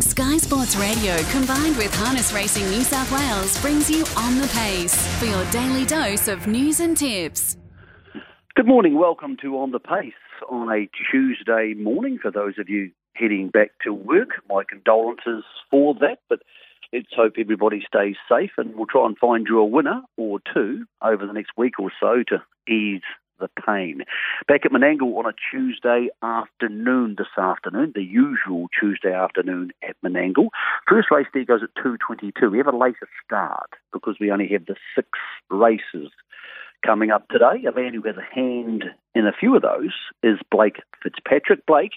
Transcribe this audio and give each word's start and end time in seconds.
Sky 0.00 0.38
Sports 0.38 0.76
Radio 0.76 1.16
combined 1.30 1.76
with 1.76 1.92
Harness 1.94 2.32
Racing 2.32 2.68
New 2.70 2.82
South 2.82 3.10
Wales 3.10 3.60
brings 3.60 3.90
you 3.90 4.04
on 4.16 4.38
the 4.38 4.46
pace 4.48 5.06
for 5.18 5.24
your 5.24 5.44
daily 5.50 5.84
dose 5.84 6.28
of 6.28 6.46
news 6.46 6.80
and 6.80 6.96
tips. 6.96 7.56
Good 8.54 8.66
morning. 8.66 8.98
Welcome 8.98 9.36
to 9.42 9.58
On 9.58 9.72
the 9.72 9.80
Pace 9.80 10.12
on 10.48 10.68
a 10.70 10.88
Tuesday 11.10 11.74
morning 11.74 12.18
for 12.20 12.30
those 12.30 12.58
of 12.58 12.68
you 12.68 12.92
heading 13.14 13.48
back 13.48 13.70
to 13.84 13.92
work. 13.92 14.30
My 14.48 14.62
condolences 14.62 15.44
for 15.70 15.94
that, 15.94 16.18
but 16.28 16.40
let's 16.92 17.12
hope 17.16 17.34
everybody 17.36 17.82
stays 17.86 18.16
safe 18.30 18.52
and 18.56 18.76
we'll 18.76 18.86
try 18.86 19.06
and 19.06 19.18
find 19.18 19.46
you 19.48 19.58
a 19.58 19.64
winner 19.64 20.02
or 20.16 20.38
two 20.54 20.84
over 21.02 21.26
the 21.26 21.32
next 21.32 21.50
week 21.56 21.80
or 21.80 21.90
so 22.00 22.22
to 22.28 22.72
ease 22.72 23.02
the 23.38 23.48
pain. 23.66 24.02
Back 24.46 24.64
at 24.64 24.72
Menangle 24.72 25.16
on 25.16 25.26
a 25.26 25.34
Tuesday 25.50 26.08
afternoon 26.22 27.16
this 27.18 27.28
afternoon, 27.36 27.92
the 27.94 28.02
usual 28.02 28.68
Tuesday 28.78 29.12
afternoon 29.12 29.72
at 29.86 29.96
Menangle. 30.04 30.48
First 30.88 31.08
race 31.10 31.26
there 31.32 31.44
goes 31.44 31.62
at 31.62 31.82
2.22. 31.82 32.50
We 32.50 32.58
have 32.58 32.66
a 32.66 32.76
later 32.76 33.08
start 33.24 33.70
because 33.92 34.16
we 34.20 34.30
only 34.30 34.48
have 34.48 34.66
the 34.66 34.76
six 34.94 35.08
races 35.50 36.10
coming 36.84 37.10
up 37.10 37.28
today. 37.28 37.64
A 37.68 37.72
man 37.72 37.94
who 37.94 38.02
has 38.02 38.16
a 38.16 38.34
hand 38.34 38.84
in 39.14 39.26
a 39.26 39.32
few 39.32 39.56
of 39.56 39.62
those 39.62 39.94
is 40.22 40.38
Blake 40.50 40.76
Fitzpatrick. 41.02 41.66
Blake, 41.66 41.92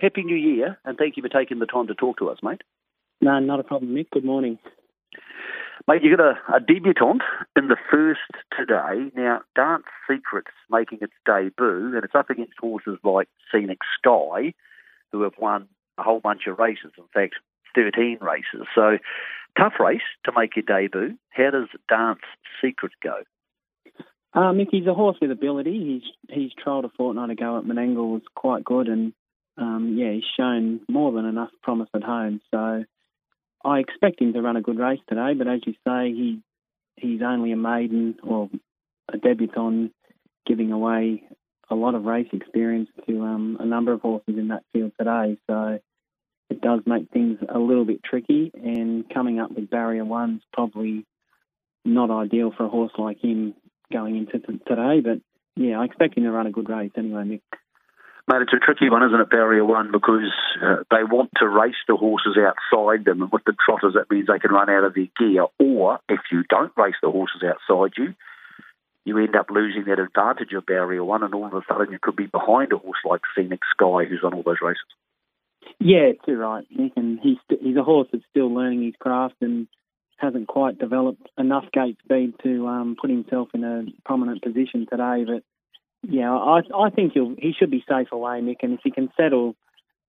Happy 0.00 0.22
New 0.22 0.36
Year 0.36 0.78
and 0.84 0.98
thank 0.98 1.16
you 1.16 1.22
for 1.22 1.28
taking 1.28 1.58
the 1.58 1.66
time 1.66 1.86
to 1.86 1.94
talk 1.94 2.18
to 2.18 2.28
us, 2.28 2.38
mate. 2.42 2.62
No, 3.20 3.38
not 3.40 3.60
a 3.60 3.64
problem, 3.64 3.94
Mick. 3.94 4.10
Good 4.10 4.24
morning. 4.24 4.58
Mate, 5.88 6.02
you 6.02 6.16
got 6.16 6.24
a, 6.24 6.56
a 6.56 6.60
debutant 6.60 7.22
in 7.56 7.68
the 7.68 7.76
first 7.90 8.05
today. 8.66 9.10
Now, 9.14 9.40
Dance 9.54 9.84
Secrets 10.10 10.50
making 10.70 10.98
its 11.02 11.12
debut, 11.24 11.94
and 11.94 12.04
it's 12.04 12.14
up 12.14 12.30
against 12.30 12.54
horses 12.58 12.98
like 13.04 13.28
Scenic 13.52 13.78
Sky, 13.98 14.54
who 15.12 15.22
have 15.22 15.34
won 15.38 15.68
a 15.98 16.02
whole 16.02 16.20
bunch 16.20 16.42
of 16.46 16.58
races. 16.58 16.92
In 16.98 17.04
fact, 17.14 17.34
13 17.74 18.18
races. 18.20 18.66
So, 18.74 18.98
tough 19.58 19.74
race 19.80 20.00
to 20.24 20.32
make 20.36 20.56
your 20.56 20.64
debut. 20.64 21.16
How 21.30 21.50
does 21.50 21.68
Dance 21.88 22.20
Secrets 22.62 22.94
go? 23.02 23.22
Uh, 24.34 24.52
Mick, 24.52 24.68
he's 24.70 24.86
a 24.86 24.94
horse 24.94 25.16
with 25.20 25.30
ability. 25.30 26.02
He's 26.28 26.36
he's 26.36 26.50
trialled 26.62 26.84
a 26.84 26.90
fortnight 26.90 27.30
ago 27.30 27.56
at 27.56 27.64
Menangle, 27.64 28.12
was 28.12 28.22
quite 28.34 28.64
good, 28.64 28.88
and 28.88 29.14
um, 29.56 29.96
yeah, 29.98 30.12
he's 30.12 30.24
shown 30.38 30.80
more 30.90 31.10
than 31.12 31.24
enough 31.24 31.48
promise 31.62 31.88
at 31.94 32.02
home. 32.02 32.42
So 32.50 32.84
I 33.64 33.78
expect 33.78 34.20
him 34.20 34.34
to 34.34 34.42
run 34.42 34.56
a 34.56 34.60
good 34.60 34.78
race 34.78 35.00
today, 35.08 35.32
but 35.32 35.48
as 35.48 35.60
you 35.64 35.72
say, 35.86 36.12
he 36.12 36.42
he's 36.96 37.22
only 37.22 37.52
a 37.52 37.56
maiden 37.56 38.16
or 38.22 38.50
a 39.12 39.18
debutant, 39.18 39.92
giving 40.46 40.72
away 40.72 41.22
a 41.68 41.74
lot 41.74 41.94
of 41.94 42.04
race 42.04 42.28
experience 42.32 42.88
to 43.08 43.22
um, 43.22 43.56
a 43.60 43.66
number 43.66 43.92
of 43.92 44.00
horses 44.00 44.38
in 44.38 44.48
that 44.48 44.62
field 44.72 44.92
today. 44.98 45.36
So 45.48 45.78
it 46.48 46.60
does 46.60 46.80
make 46.86 47.10
things 47.10 47.38
a 47.48 47.58
little 47.58 47.84
bit 47.84 48.02
tricky, 48.04 48.52
and 48.54 49.04
coming 49.12 49.40
up 49.40 49.50
with 49.50 49.70
barrier 49.70 50.04
one's 50.04 50.42
probably 50.52 51.04
not 51.84 52.10
ideal 52.10 52.52
for 52.56 52.66
a 52.66 52.68
horse 52.68 52.92
like 52.98 53.22
him 53.22 53.54
going 53.92 54.16
into 54.16 54.38
t- 54.38 54.60
today. 54.66 55.00
But 55.00 55.20
yeah, 55.56 55.80
I 55.80 55.84
expect 55.84 56.16
him 56.16 56.24
to 56.24 56.30
run 56.30 56.46
a 56.46 56.52
good 56.52 56.68
race 56.68 56.92
anyway, 56.96 57.24
Mick. 57.24 57.40
Mate, 58.28 58.42
it's 58.42 58.52
a 58.52 58.58
tricky 58.58 58.90
one, 58.90 59.04
isn't 59.04 59.20
it, 59.20 59.30
barrier 59.30 59.64
one, 59.64 59.92
because 59.92 60.32
uh, 60.60 60.82
they 60.90 61.04
want 61.04 61.30
to 61.36 61.46
race 61.46 61.78
the 61.86 61.94
horses 61.94 62.36
outside 62.36 63.04
them, 63.04 63.22
and 63.22 63.30
with 63.30 63.44
the 63.44 63.54
trotters, 63.64 63.94
that 63.94 64.10
means 64.10 64.26
they 64.26 64.40
can 64.40 64.50
run 64.50 64.68
out 64.68 64.82
of 64.82 64.94
their 64.94 65.06
gear. 65.16 65.46
Or 65.60 66.00
if 66.08 66.20
you 66.32 66.42
don't 66.48 66.72
race 66.76 66.96
the 67.00 67.10
horses 67.10 67.44
outside 67.44 67.92
you, 67.96 68.14
you 69.04 69.16
end 69.18 69.36
up 69.36 69.46
losing 69.48 69.84
that 69.84 70.00
advantage 70.00 70.52
of 70.52 70.66
barrier 70.66 71.04
one, 71.04 71.22
and 71.22 71.32
all 71.34 71.46
of 71.46 71.54
a 71.54 71.62
sudden 71.68 71.92
you 71.92 72.00
could 72.02 72.16
be 72.16 72.26
behind 72.26 72.72
a 72.72 72.78
horse 72.78 72.98
like 73.04 73.20
Scenic 73.36 73.60
Sky, 73.70 74.04
who's 74.08 74.24
on 74.24 74.34
all 74.34 74.42
those 74.42 74.60
races. 74.60 74.82
Yeah, 75.78 76.12
too 76.24 76.36
right, 76.36 76.66
Nick. 76.70 76.92
And 76.96 77.20
he's 77.22 77.38
he's 77.60 77.76
a 77.76 77.84
horse 77.84 78.08
that's 78.10 78.24
still 78.30 78.52
learning 78.52 78.82
his 78.84 78.94
craft 78.98 79.36
and 79.40 79.68
hasn't 80.16 80.48
quite 80.48 80.78
developed 80.78 81.28
enough 81.38 81.66
gate 81.72 81.98
speed 82.04 82.34
to 82.42 82.66
um, 82.66 82.96
put 83.00 83.10
himself 83.10 83.48
in 83.54 83.62
a 83.62 83.84
prominent 84.04 84.42
position 84.42 84.86
today. 84.90 85.24
But 85.24 85.44
yeah, 86.08 86.32
I 86.32 86.60
I 86.74 86.90
think 86.90 87.12
he'll 87.12 87.34
he 87.38 87.52
should 87.58 87.70
be 87.70 87.84
safe 87.88 88.08
away, 88.12 88.40
Mick, 88.40 88.62
and 88.62 88.74
if 88.74 88.80
he 88.84 88.90
can 88.90 89.10
settle 89.16 89.56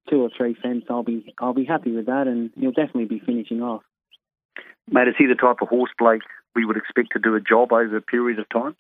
two 0.10 0.22
or 0.22 0.30
three 0.36 0.56
fence, 0.62 0.86
I'll 0.90 1.04
be 1.04 1.34
I'll 1.40 1.54
be 1.54 1.66
happy 1.66 1.92
with 1.92 2.06
that, 2.06 2.28
and 2.28 2.52
he'll 2.58 2.72
definitely 2.72 3.06
be 3.06 3.20
finishing 3.20 3.62
off. 3.62 3.82
Mate, 4.90 5.08
is 5.08 5.16
he 5.18 5.26
the 5.26 5.36
type 5.36 5.58
of 5.62 5.68
horse, 5.68 5.92
Blake, 6.00 6.22
we 6.56 6.66
would 6.66 6.78
expect 6.78 7.10
to 7.14 7.20
do 7.20 7.36
a 7.36 7.42
job 7.42 7.74
over 7.74 7.98
a 7.98 8.02
period 8.02 8.40
of 8.40 8.48
time? 8.50 8.76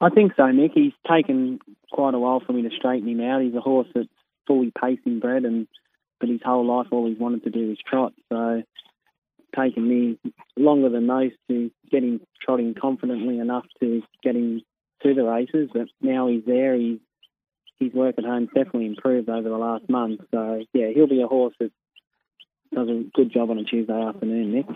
I 0.00 0.10
think 0.10 0.32
so, 0.36 0.42
Mick. 0.42 0.72
He's 0.74 0.92
taken 1.08 1.60
quite 1.92 2.14
a 2.14 2.18
while 2.18 2.40
for 2.40 2.52
me 2.52 2.62
to 2.62 2.70
straighten 2.76 3.08
him 3.08 3.20
out. 3.20 3.42
He's 3.42 3.54
a 3.54 3.60
horse 3.60 3.88
that's 3.94 4.08
fully 4.46 4.72
pacing 4.78 5.20
bred, 5.20 5.44
and 5.44 5.66
but 6.20 6.28
his 6.28 6.40
whole 6.44 6.66
life 6.66 6.88
all 6.90 7.08
he's 7.08 7.18
wanted 7.18 7.44
to 7.44 7.50
do 7.50 7.70
is 7.70 7.78
trot. 7.86 8.12
So 8.30 8.62
taken 9.56 9.88
me 9.88 10.18
longer 10.56 10.88
than 10.88 11.06
most 11.06 11.36
to 11.48 11.70
get 11.90 12.02
him 12.02 12.20
trotting 12.42 12.74
confidently 12.74 13.38
enough 13.38 13.64
to 13.80 14.02
get 14.22 14.34
him 14.34 14.62
to 15.04 15.14
the 15.14 15.24
races, 15.24 15.70
but 15.72 15.88
now 16.00 16.26
he's 16.28 16.44
there. 16.44 16.74
He's 16.74 16.98
his 17.78 17.92
work 17.92 18.16
at 18.18 18.24
home's 18.24 18.48
definitely 18.48 18.86
improved 18.86 19.28
over 19.28 19.48
the 19.48 19.56
last 19.56 19.88
month. 19.88 20.20
So 20.30 20.64
yeah, 20.72 20.88
he'll 20.94 21.08
be 21.08 21.22
a 21.22 21.26
horse 21.26 21.54
that 21.60 21.70
does 22.74 22.88
a 22.88 23.04
good 23.14 23.32
job 23.32 23.50
on 23.50 23.58
a 23.58 23.64
Tuesday 23.64 23.92
afternoon, 23.92 24.52
Nick. 24.52 24.66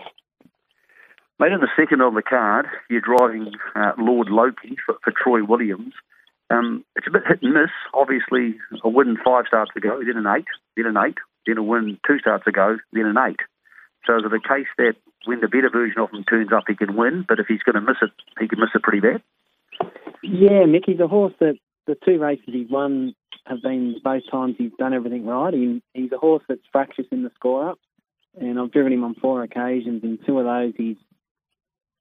Mate, 1.41 1.53
in 1.53 1.61
the 1.61 1.69
second 1.77 2.03
on 2.03 2.15
the 2.15 2.23
card, 2.23 2.67
you're 2.91 3.01
driving 3.01 3.53
uh, 3.77 3.93
Lord 3.97 4.29
Loki 4.29 4.77
for, 4.85 4.97
for 5.05 5.13
Troy 5.13 5.45
Williams. 5.45 5.95
Um, 6.51 6.85
it's 6.97 7.07
a 7.07 7.11
bit 7.11 7.23
hit 7.29 7.43
and 7.43 7.55
miss. 7.55 7.71
Obviously, 7.95 8.59
a 8.83 8.89
win 8.89 9.17
five 9.25 9.45
starts 9.47 9.71
ago, 9.77 10.01
then 10.05 10.17
an 10.17 10.27
eight, 10.27 10.47
then 10.77 10.87
an 10.87 10.97
eight, 10.97 11.19
then 11.47 11.59
a 11.59 11.63
win 11.63 11.99
two 12.07 12.19
starts 12.19 12.47
ago, 12.47 12.79
then 12.93 13.07
an 13.07 13.19
eight. 13.19 13.41
So 14.07 14.17
is 14.17 14.25
it 14.25 14.33
a 14.33 14.41
case 14.41 14.67
that 14.79 14.95
when 15.27 15.41
the 15.41 15.49
better 15.49 15.71
version 15.71 16.01
of 16.01 16.11
him 16.11 16.25
turns 16.25 16.53
up, 16.53 16.65
he 16.67 16.75
can 16.75 16.97
win, 16.97 17.25
but 17.29 17.39
if 17.39 17.47
he's 17.47 17.63
going 17.63 17.75
to 17.75 17.83
miss 17.83 17.99
it, 18.03 18.11
he 18.41 18.49
can 18.49 18.59
miss 18.59 18.71
it 18.75 18.83
pretty 18.83 19.01
bad? 19.01 19.23
Yeah, 20.23 20.65
Mickey's 20.67 21.01
a 21.01 21.09
horse 21.09 21.35
that 21.41 21.59
the 21.87 21.97
two 22.05 22.19
races 22.19 22.45
he's 22.47 22.71
won 22.71 23.15
have 23.47 23.63
been 23.63 23.97
both 24.03 24.23
times 24.31 24.57
he's 24.59 24.73
done 24.79 24.93
everything 24.93 25.27
right. 25.27 25.55
He, 25.55 25.83
he's 25.95 26.13
a 26.13 26.19
horse 26.19 26.43
that's 26.49 26.61
fractious 26.71 27.07
in 27.11 27.23
the 27.23 27.31
score 27.35 27.71
up, 27.71 27.79
and 28.39 28.59
I've 28.59 28.73
driven 28.73 28.93
him 28.93 29.05
on 29.05 29.15
four 29.15 29.43
occasions. 29.43 30.03
In 30.05 30.19
two 30.27 30.39
of 30.39 30.45
those, 30.45 30.75
he's 30.77 30.97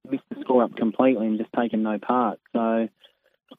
missed 0.10 0.24
the 0.30 0.42
score 0.42 0.64
up 0.64 0.76
completely 0.76 1.28
and 1.28 1.38
just 1.38 1.54
taken 1.54 1.84
no 1.84 1.98
part. 2.00 2.40
So 2.54 2.90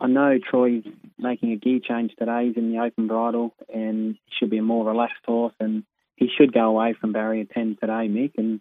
I 0.00 0.06
know 0.06 0.38
Troy's 0.38 0.84
making 1.18 1.52
a 1.52 1.56
gear 1.56 1.80
change 1.82 2.12
today. 2.18 2.46
He's 2.48 2.56
in 2.56 2.72
the 2.72 2.80
open 2.80 3.06
bridle, 3.06 3.54
and 3.72 4.16
should 4.38 4.50
be 4.50 4.58
a 4.58 4.62
more 4.62 4.84
relaxed 4.84 5.24
horse, 5.24 5.54
and 5.60 5.84
he 6.16 6.28
should 6.36 6.52
go 6.52 6.64
away 6.64 6.94
from 7.00 7.12
barrier 7.12 7.44
10 7.44 7.78
today, 7.80 8.08
Mick. 8.08 8.32
And 8.36 8.60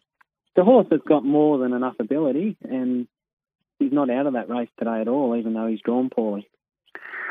the 0.56 0.64
horse 0.64 0.88
has 0.92 1.02
got 1.08 1.26
more 1.26 1.58
than 1.58 1.74
enough 1.74 1.96
ability, 2.00 2.58
and 2.64 3.08
he's 3.80 3.92
not 3.92 4.10
out 4.10 4.28
of 4.28 4.34
that 4.34 4.50
race 4.50 4.70
today 4.78 5.02
at 5.02 5.08
all, 5.08 5.36
even 5.36 5.54
though 5.54 5.68
he's 5.68 5.82
drawn 5.82 6.10
poorly. 6.10 6.48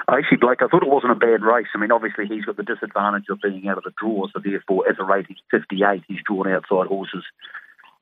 Actually, 0.08 0.38
Blake, 0.38 0.62
I 0.62 0.68
thought 0.68 0.84
it 0.84 0.88
wasn't 0.88 1.12
a 1.12 1.16
bad 1.16 1.42
race. 1.42 1.66
I 1.74 1.78
mean, 1.78 1.90
obviously 1.90 2.26
he's 2.26 2.44
got 2.44 2.56
the 2.56 2.62
disadvantage 2.62 3.24
of 3.28 3.40
being 3.42 3.66
out 3.66 3.78
of 3.78 3.84
the 3.84 3.92
draw, 3.98 4.26
so 4.32 4.40
therefore, 4.42 4.88
as 4.88 4.96
a 5.00 5.04
rating 5.04 5.36
58, 5.50 6.04
he's 6.06 6.20
drawn 6.24 6.46
outside 6.48 6.86
horses 6.86 7.24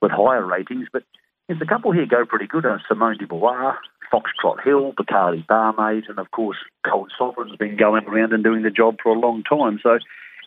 with 0.02 0.12
higher 0.12 0.44
ratings. 0.44 0.88
But 0.92 1.04
there's 1.48 1.62
a 1.62 1.66
couple 1.66 1.92
here 1.92 2.06
go 2.06 2.26
pretty 2.26 2.46
good. 2.46 2.66
Uh, 2.66 2.78
Simone 2.86 3.16
de 3.16 3.26
Beauvoir, 3.26 3.76
Foxtrot 4.12 4.62
Hill, 4.62 4.92
Bacardi 4.92 5.46
Barmaid, 5.46 6.04
and 6.08 6.18
of 6.18 6.30
course, 6.30 6.58
Cold 6.86 7.10
Sovereign's 7.16 7.56
been 7.56 7.76
going 7.76 8.04
around 8.04 8.34
and 8.34 8.44
doing 8.44 8.62
the 8.62 8.70
job 8.70 8.96
for 9.02 9.10
a 9.10 9.18
long 9.18 9.42
time. 9.42 9.80
So 9.82 9.98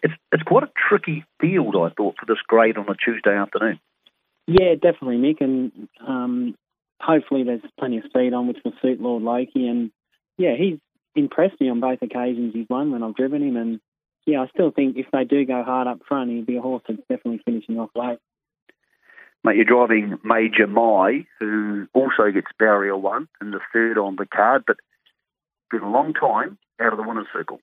it's 0.03 0.13
it's 0.31 0.43
quite 0.43 0.63
a 0.63 0.71
tricky 0.87 1.25
field, 1.41 1.75
I 1.75 1.89
thought, 1.89 2.17
for 2.19 2.25
this 2.27 2.41
grade 2.47 2.77
on 2.77 2.87
a 2.87 2.95
Tuesday 2.95 3.35
afternoon. 3.35 3.79
Yeah, 4.45 4.75
definitely, 4.75 5.17
Nick, 5.17 5.41
and 5.41 5.71
um, 6.07 6.55
hopefully 7.01 7.43
there's 7.43 7.61
plenty 7.79 7.97
of 7.97 8.05
speed 8.05 8.33
on 8.33 8.47
which 8.47 8.57
will 8.63 8.73
suit 8.81 9.01
Lord 9.01 9.23
Loki. 9.23 9.67
And 9.67 9.91
yeah, 10.37 10.55
he's 10.57 10.79
impressed 11.15 11.59
me 11.59 11.69
on 11.69 11.79
both 11.79 12.01
occasions 12.01 12.53
he's 12.53 12.67
won 12.69 12.91
when 12.91 13.03
I've 13.03 13.15
driven 13.15 13.41
him. 13.41 13.55
And 13.55 13.79
yeah, 14.25 14.41
I 14.41 14.47
still 14.47 14.71
think 14.71 14.97
if 14.97 15.07
they 15.11 15.23
do 15.23 15.45
go 15.45 15.63
hard 15.63 15.87
up 15.87 15.99
front, 16.07 16.31
he'll 16.31 16.45
be 16.45 16.57
a 16.57 16.61
horse 16.61 16.83
that's 16.87 16.99
definitely 17.09 17.41
finishing 17.45 17.79
off 17.79 17.89
late. 17.95 18.19
Mate, 19.44 19.55
you're 19.55 19.65
driving 19.65 20.17
Major 20.23 20.67
Mai, 20.67 21.25
who 21.39 21.88
also 21.94 22.31
gets 22.33 22.47
barrier 22.59 22.97
one 22.97 23.27
and 23.39 23.53
the 23.53 23.59
third 23.71 23.97
on 23.97 24.15
the 24.17 24.25
card, 24.25 24.63
but 24.65 24.77
been 25.71 25.81
a 25.81 25.89
long 25.89 26.13
time 26.13 26.57
out 26.81 26.93
of 26.93 26.97
the 26.97 27.07
winner's 27.07 27.27
circle. 27.33 27.59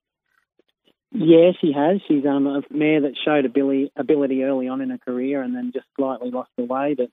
Yeah, 1.10 1.52
she 1.60 1.72
has. 1.72 2.00
She's 2.08 2.24
um, 2.26 2.46
a 2.46 2.62
mare 2.70 3.02
that 3.02 3.14
showed 3.24 3.44
ability, 3.44 3.92
ability 3.96 4.42
early 4.42 4.68
on 4.68 4.80
in 4.80 4.90
her 4.90 4.98
career 4.98 5.42
and 5.42 5.54
then 5.54 5.70
just 5.72 5.86
slightly 5.96 6.30
lost 6.30 6.50
her 6.58 6.64
way. 6.64 6.96
But 6.96 7.10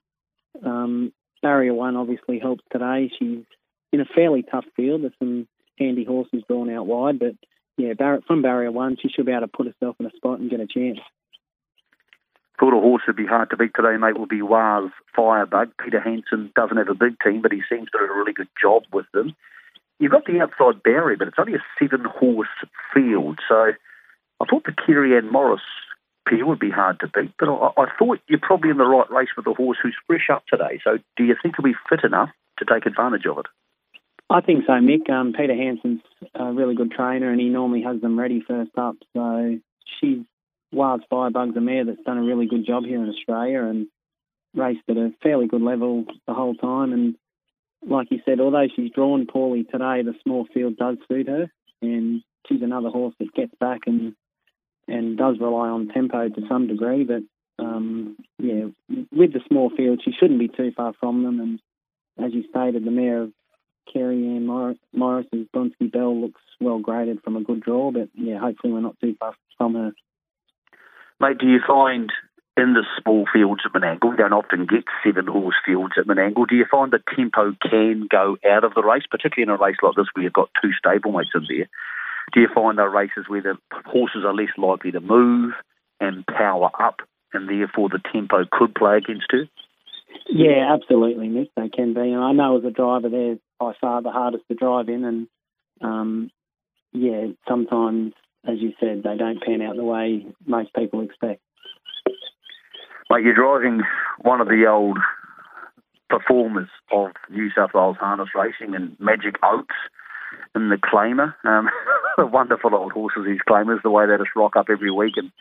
um, 0.67 1.13
barrier 1.41 1.73
one 1.73 1.95
obviously 1.95 2.39
helps 2.39 2.63
today. 2.71 3.11
She's 3.17 3.43
in 3.91 4.01
a 4.01 4.05
fairly 4.05 4.43
tough 4.43 4.65
field. 4.75 5.01
There's 5.03 5.13
some 5.19 5.47
handy 5.77 6.03
horses 6.03 6.43
drawn 6.47 6.69
out 6.69 6.88
wide, 6.88 7.19
but 7.19 7.35
yeah, 7.77 7.93
bar- 7.93 8.21
from 8.27 8.41
barrier 8.41 8.71
one, 8.71 8.97
she 9.01 9.09
should 9.09 9.25
be 9.25 9.31
able 9.31 9.41
to 9.41 9.47
put 9.47 9.67
herself 9.67 9.95
in 9.99 10.05
a 10.05 10.11
spot 10.15 10.39
and 10.39 10.49
get 10.49 10.59
a 10.59 10.67
chance. 10.67 10.99
Thought 12.59 12.77
a 12.77 12.79
horse 12.79 13.01
would 13.07 13.15
be 13.15 13.25
hard 13.25 13.49
to 13.49 13.57
beat 13.57 13.71
today, 13.75 13.97
mate, 13.97 14.17
will 14.17 14.27
be 14.27 14.43
Waz 14.43 14.91
Firebug. 15.15 15.71
Peter 15.83 15.99
Hanson 15.99 16.51
doesn't 16.55 16.77
have 16.77 16.89
a 16.89 16.93
big 16.93 17.17
team, 17.19 17.41
but 17.41 17.51
he 17.51 17.61
seems 17.67 17.89
to 17.89 17.97
do 17.97 18.03
a 18.03 18.15
really 18.15 18.33
good 18.33 18.49
job 18.61 18.83
with 18.93 19.07
them. 19.13 19.35
You've 19.99 20.11
got 20.11 20.25
the 20.25 20.41
outside 20.41 20.83
barrier, 20.83 21.17
but 21.17 21.27
it's 21.27 21.39
only 21.39 21.55
a 21.55 21.63
seven 21.79 22.05
horse 22.05 22.47
field. 22.93 23.39
So 23.47 23.71
I 24.39 24.45
thought 24.45 24.65
the 24.65 24.73
Kerry 24.73 25.17
Ann 25.17 25.31
Morris 25.31 25.61
Peel 26.27 26.47
would 26.47 26.59
be 26.59 26.69
hard 26.69 27.00
to 27.00 27.07
beat, 27.07 27.33
but 27.39 27.50
I, 27.50 27.69
I 27.77 27.85
thought 27.97 28.19
you're 28.27 28.39
probably 28.39 28.69
in 28.69 28.77
the 28.77 28.85
right 28.85 29.09
race 29.12 29.29
with 29.35 29.45
the 29.45 29.53
horse 29.53 29.77
who's 29.81 29.95
fresh 30.07 30.29
up 30.31 30.44
today. 30.47 30.79
So 30.83 30.97
do 31.18 31.23
you 31.23 31.35
think 31.41 31.56
he'll 31.57 31.63
be 31.63 31.77
fit 31.89 32.03
enough 32.03 32.29
to 32.59 32.65
take 32.65 32.85
advantage 32.85 33.25
of 33.25 33.39
it? 33.39 33.45
I 34.29 34.39
think 34.39 34.63
so, 34.65 34.73
Mick. 34.73 35.09
Um, 35.09 35.33
Peter 35.33 35.56
Hansen's 35.56 36.01
a 36.33 36.53
really 36.53 36.75
good 36.75 36.91
trainer, 36.91 37.31
and 37.31 37.41
he 37.41 37.50
normally 37.50 37.81
has 37.83 38.00
them 38.01 38.18
ready 38.18 38.41
first 38.47 38.71
up. 38.77 38.95
So 39.13 39.59
she's 40.00 40.19
Wild 40.71 41.03
Firebug's 41.09 41.57
a 41.57 41.62
mare 41.62 41.85
that's 41.85 42.03
done 42.06 42.18
a 42.18 42.24
really 42.24 42.47
good 42.47 42.65
job 42.65 42.85
here 42.85 43.03
in 43.03 43.09
Australia 43.09 43.63
and 43.63 43.88
raced 44.56 44.83
at 44.89 44.95
a 44.97 45.12
fairly 45.21 45.47
good 45.47 45.62
level 45.62 46.06
the 46.27 46.33
whole 46.33 46.56
time. 46.56 46.94
And 46.94 47.15
like 47.85 48.07
you 48.09 48.21
said, 48.24 48.39
although 48.39 48.67
she's 48.74 48.91
drawn 48.91 49.27
poorly 49.27 49.63
today, 49.63 50.01
the 50.03 50.13
small 50.24 50.47
field 50.53 50.77
does 50.77 50.97
suit 51.09 51.27
her, 51.27 51.51
and 51.81 52.21
she's 52.47 52.62
another 52.62 52.89
horse 52.89 53.15
that 53.19 53.33
gets 53.33 53.53
back 53.59 53.81
and 53.85 54.15
and 54.91 55.17
does 55.17 55.38
rely 55.39 55.69
on 55.69 55.88
tempo 55.88 56.29
to 56.29 56.41
some 56.49 56.67
degree. 56.67 57.03
But 57.03 57.23
um, 57.63 58.17
yeah, 58.39 58.65
with 59.11 59.33
the 59.33 59.41
small 59.47 59.69
field, 59.69 60.01
she 60.03 60.11
shouldn't 60.11 60.39
be 60.39 60.47
too 60.47 60.71
far 60.75 60.93
from 60.99 61.23
them. 61.23 61.39
And 61.39 62.25
as 62.25 62.33
you 62.33 62.43
stated, 62.49 62.83
the 62.83 62.91
mare 62.91 63.23
of 63.23 63.31
Kerry 63.91 64.25
Ann 64.25 64.45
Morris, 64.45 64.77
Morris's 64.93 65.47
Bronski 65.55 65.91
Bell 65.91 66.19
looks 66.19 66.41
well 66.59 66.79
graded 66.79 67.21
from 67.23 67.38
a 67.38 67.43
good 67.43 67.61
draw. 67.61 67.91
But 67.91 68.09
yeah, 68.13 68.39
hopefully 68.39 68.73
we're 68.73 68.81
not 68.81 68.99
too 68.99 69.15
far 69.19 69.33
from 69.57 69.75
her. 69.75 69.91
Mate, 71.19 71.38
do 71.38 71.47
you 71.47 71.59
find 71.65 72.11
in 72.57 72.73
the 72.73 72.83
small 73.01 73.25
fields 73.31 73.61
at 73.65 73.71
Menangle, 73.71 74.11
we 74.11 74.17
don't 74.17 74.33
often 74.33 74.65
get 74.65 74.83
seven 75.03 75.25
horse 75.27 75.55
fields 75.65 75.93
at 75.97 76.05
Menangle. 76.05 76.47
Do 76.47 76.55
you 76.55 76.65
find 76.69 76.91
the 76.91 76.99
tempo 77.15 77.55
can 77.61 78.07
go 78.11 78.38
out 78.47 78.63
of 78.63 78.73
the 78.73 78.83
race, 78.83 79.03
particularly 79.09 79.43
in 79.43 79.49
a 79.49 79.63
race 79.63 79.77
like 79.81 79.95
this 79.95 80.07
where 80.13 80.23
you've 80.23 80.33
got 80.33 80.49
two 80.61 80.71
stablemates 80.83 81.33
in 81.33 81.45
there? 81.47 81.69
Do 82.33 82.41
you 82.41 82.47
find 82.53 82.77
there 82.77 82.88
are 82.88 82.89
races 82.89 83.25
where 83.27 83.41
the 83.41 83.57
horses 83.85 84.23
are 84.25 84.33
less 84.33 84.50
likely 84.57 84.91
to 84.91 85.00
move 85.00 85.53
and 86.00 86.25
power 86.25 86.69
up, 86.79 87.01
and 87.33 87.50
therefore 87.50 87.89
the 87.89 88.01
tempo 88.12 88.45
could 88.51 88.73
play 88.73 88.97
against 88.97 89.27
her? 89.31 89.47
Yeah, 90.27 90.73
absolutely, 90.73 91.27
Nick. 91.27 91.50
They 91.56 91.69
can 91.69 91.94
be. 91.94 92.01
And 92.01 92.23
I 92.23 92.31
know 92.31 92.57
as 92.57 92.65
a 92.65 92.71
driver, 92.71 93.09
they're 93.09 93.38
by 93.59 93.73
far 93.79 94.01
the 94.01 94.12
hardest 94.12 94.44
to 94.47 94.56
drive 94.56 94.89
in, 94.89 95.03
and 95.03 95.27
um, 95.81 96.31
yeah, 96.94 97.27
sometimes, 97.47 98.13
as 98.47 98.56
you 98.59 98.74
said, 98.79 99.03
they 99.03 99.17
don't 99.17 99.41
pan 99.41 99.62
out 99.62 99.75
the 99.75 99.83
way 99.83 100.25
most 100.45 100.74
people 100.74 101.01
expect. 101.01 101.41
Mate, 103.09 103.24
you're 103.24 103.35
driving 103.35 103.81
one 104.21 104.41
of 104.41 104.47
the 104.47 104.65
old 104.67 104.97
performers 106.09 106.69
of 106.91 107.12
New 107.29 107.50
South 107.56 107.71
Wales 107.74 107.97
harness 108.00 108.29
racing 108.35 108.75
and 108.75 108.97
Magic 109.00 109.35
Oaks 109.44 109.75
in 110.56 110.69
the 110.69 110.77
Claimer. 110.77 111.33
Um, 111.44 111.69
wonderful 112.31 112.75
old 112.75 112.92
horses, 112.92 113.24
these 113.25 113.40
Claimers, 113.48 113.81
the 113.84 113.90
way 113.90 114.06
they 114.08 114.18
just 114.18 114.36
rock 114.36 114.56
up 114.56 114.68
every 114.69 114.92
week 114.92 115.13
and 115.18 115.31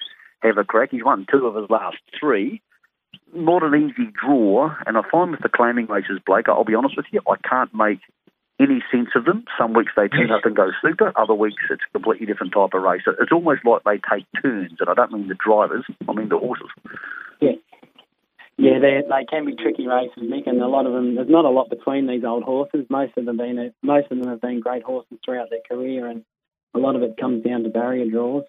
have 0.43 0.59
a 0.59 0.65
crack. 0.65 0.91
He's 0.91 1.05
won 1.05 1.27
two 1.31 1.47
of 1.47 1.55
his 1.55 1.71
last 1.71 1.99
three. 2.19 2.63
Not 3.35 3.63
an 3.63 3.75
easy 3.75 4.11
draw, 4.13 4.75
and 4.87 4.97
I 4.97 5.03
find 5.11 5.31
with 5.31 5.41
the 5.41 5.49
claiming 5.49 5.87
races, 5.87 6.19
Blake, 6.27 6.49
I'll 6.49 6.65
be 6.65 6.75
honest 6.75 6.97
with 6.97 7.07
you, 7.13 7.21
I 7.29 7.37
can't 7.49 7.73
make 7.75 8.01
any 8.61 8.83
sense 8.93 9.11
of 9.15 9.25
them. 9.25 9.45
Some 9.59 9.73
weeks 9.73 9.93
they 9.97 10.09
turn 10.09 10.31
up 10.31 10.45
and 10.45 10.55
go 10.55 10.71
super, 10.83 11.13
other 11.17 11.35
weeks 11.35 11.63
it's 11.71 11.83
a 11.89 11.93
completely 11.93 12.27
different 12.27 12.53
type 12.53 12.75
of 12.75 12.83
race. 12.83 13.03
It's 13.07 13.33
almost 13.33 13.65
like 13.65 13.83
they 13.85 14.01
take 14.17 14.27
turns, 14.43 14.77
and 14.79 14.89
I 14.89 14.95
don't 14.95 15.13
mean 15.13 15.29
the 15.29 15.35
drivers, 15.35 15.85
I 16.09 16.13
mean 16.13 16.29
the 16.29 16.39
horses. 16.39 16.69
Yeah. 17.41 17.53
Yeah, 18.59 18.79
they 18.79 19.01
they 19.09 19.25
can 19.25 19.47
be 19.47 19.57
tricky 19.57 19.87
races, 19.87 20.23
Nick, 20.23 20.47
and 20.47 20.61
a 20.61 20.69
lot 20.69 20.85
of 20.85 20.93
them. 20.93 21.15
There's 21.15 21.31
not 21.31 21.47
a 21.47 21.49
lot 21.49 21.71
between 21.71 22.07
these 22.07 22.25
old 22.25 22.43
horses. 22.43 22.85
Most 22.91 23.17
of 23.17 23.25
them 23.25 23.39
been 23.39 23.73
most 23.83 24.13
of 24.13 24.19
them 24.19 24.29
have 24.29 24.43
been 24.43 24.61
great 24.61 24.83
horses 24.83 25.17
throughout 25.25 25.49
their 25.49 25.65
career, 25.67 26.07
and 26.07 26.27
a 26.75 26.79
lot 26.79 26.97
of 26.97 27.03
it 27.03 27.17
comes 27.21 27.45
down 27.45 27.63
to 27.65 27.71
barrier 27.71 28.09
draws. 28.09 28.45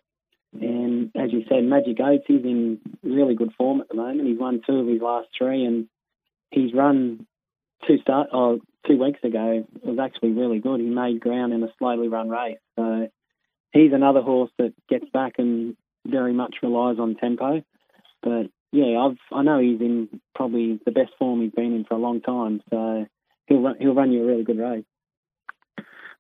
And 0.60 1.12
as 1.16 1.32
you 1.32 1.44
said, 1.48 1.64
Magic 1.64 1.98
Oats 2.00 2.26
is 2.28 2.44
in 2.44 2.80
really 3.04 3.36
good 3.36 3.54
form 3.58 3.82
at 3.82 3.88
the 3.88 3.96
moment. 3.96 4.28
He's 4.28 4.40
won 4.40 4.62
two 4.66 4.80
of 4.80 4.88
his 4.88 5.02
last 5.02 5.30
three, 5.38 5.66
and 5.66 5.88
he's 6.52 6.74
run 6.74 7.26
two 7.88 7.98
start 8.00 8.28
oh, 8.34 8.60
two 8.88 9.02
weeks 9.02 9.24
ago 9.24 9.66
was 9.84 10.00
actually 10.00 10.32
really 10.32 10.60
good. 10.60 10.80
He 10.80 10.88
made 10.88 11.20
ground 11.20 11.54
in 11.54 11.64
a 11.64 11.70
slowly 11.80 12.10
run 12.10 12.30
race, 12.30 12.60
so 12.76 13.08
he's 13.72 13.94
another 13.94 14.22
horse 14.22 14.52
that 14.58 14.74
gets 14.90 15.10
back 15.12 15.34
and 15.38 15.76
very 16.06 16.34
much 16.34 16.58
relies 16.62 17.00
on 17.00 17.16
tempo. 17.16 17.64
But 18.22 18.48
yeah, 18.72 19.00
I've 19.00 19.18
I 19.32 19.44
know 19.44 19.60
he's 19.60 19.82
in 19.82 20.22
probably 20.36 20.80
the 20.86 20.92
best 20.92 21.12
form 21.18 21.42
he's 21.42 21.52
been 21.52 21.76
in 21.76 21.86
for 21.86 21.96
a 21.96 22.00
long 22.00 22.22
time. 22.22 22.62
So 22.70 23.06
he'll 23.48 23.62
run, 23.62 23.76
he'll 23.80 23.96
run 23.96 24.12
you 24.12 24.24
a 24.24 24.28
really 24.28 24.44
good 24.44 24.60
race. 24.60 24.86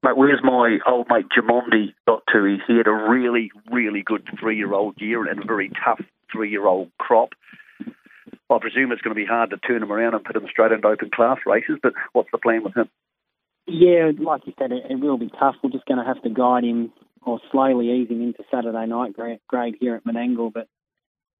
Mate, 0.03 0.17
where's 0.17 0.41
my 0.43 0.79
old 0.87 1.07
mate 1.09 1.27
Jamondi 1.35 1.93
got 2.07 2.23
to? 2.33 2.43
He 2.45 2.57
he 2.67 2.77
had 2.77 2.87
a 2.87 2.91
really, 2.91 3.51
really 3.71 4.01
good 4.03 4.27
three-year-old 4.39 4.95
year 4.99 5.29
and 5.29 5.43
a 5.43 5.45
very 5.45 5.71
tough 5.85 6.01
three-year-old 6.31 6.91
crop. 6.97 7.29
I 8.49 8.57
presume 8.59 8.91
it's 8.91 9.01
going 9.01 9.15
to 9.15 9.21
be 9.21 9.25
hard 9.25 9.51
to 9.51 9.57
turn 9.57 9.81
him 9.81 9.91
around 9.91 10.13
and 10.13 10.23
put 10.23 10.35
him 10.35 10.47
straight 10.49 10.71
into 10.71 10.87
open 10.87 11.09
class 11.13 11.37
races, 11.45 11.77
but 11.81 11.93
what's 12.13 12.29
the 12.31 12.37
plan 12.37 12.63
with 12.63 12.75
him? 12.75 12.89
Yeah, 13.67 14.11
like 14.19 14.41
you 14.45 14.53
said, 14.59 14.71
it, 14.71 14.83
it 14.89 14.99
will 14.99 15.17
be 15.17 15.29
tough. 15.39 15.55
We're 15.63 15.69
just 15.69 15.85
going 15.85 15.99
to 15.99 16.05
have 16.05 16.21
to 16.23 16.29
guide 16.29 16.63
him 16.63 16.91
or 17.21 17.39
slowly 17.51 17.91
ease 17.91 18.09
him 18.09 18.21
into 18.21 18.43
Saturday 18.51 18.85
night 18.87 19.13
grade 19.13 19.75
here 19.79 19.95
at 19.95 20.03
Menangle. 20.03 20.51
But 20.51 20.67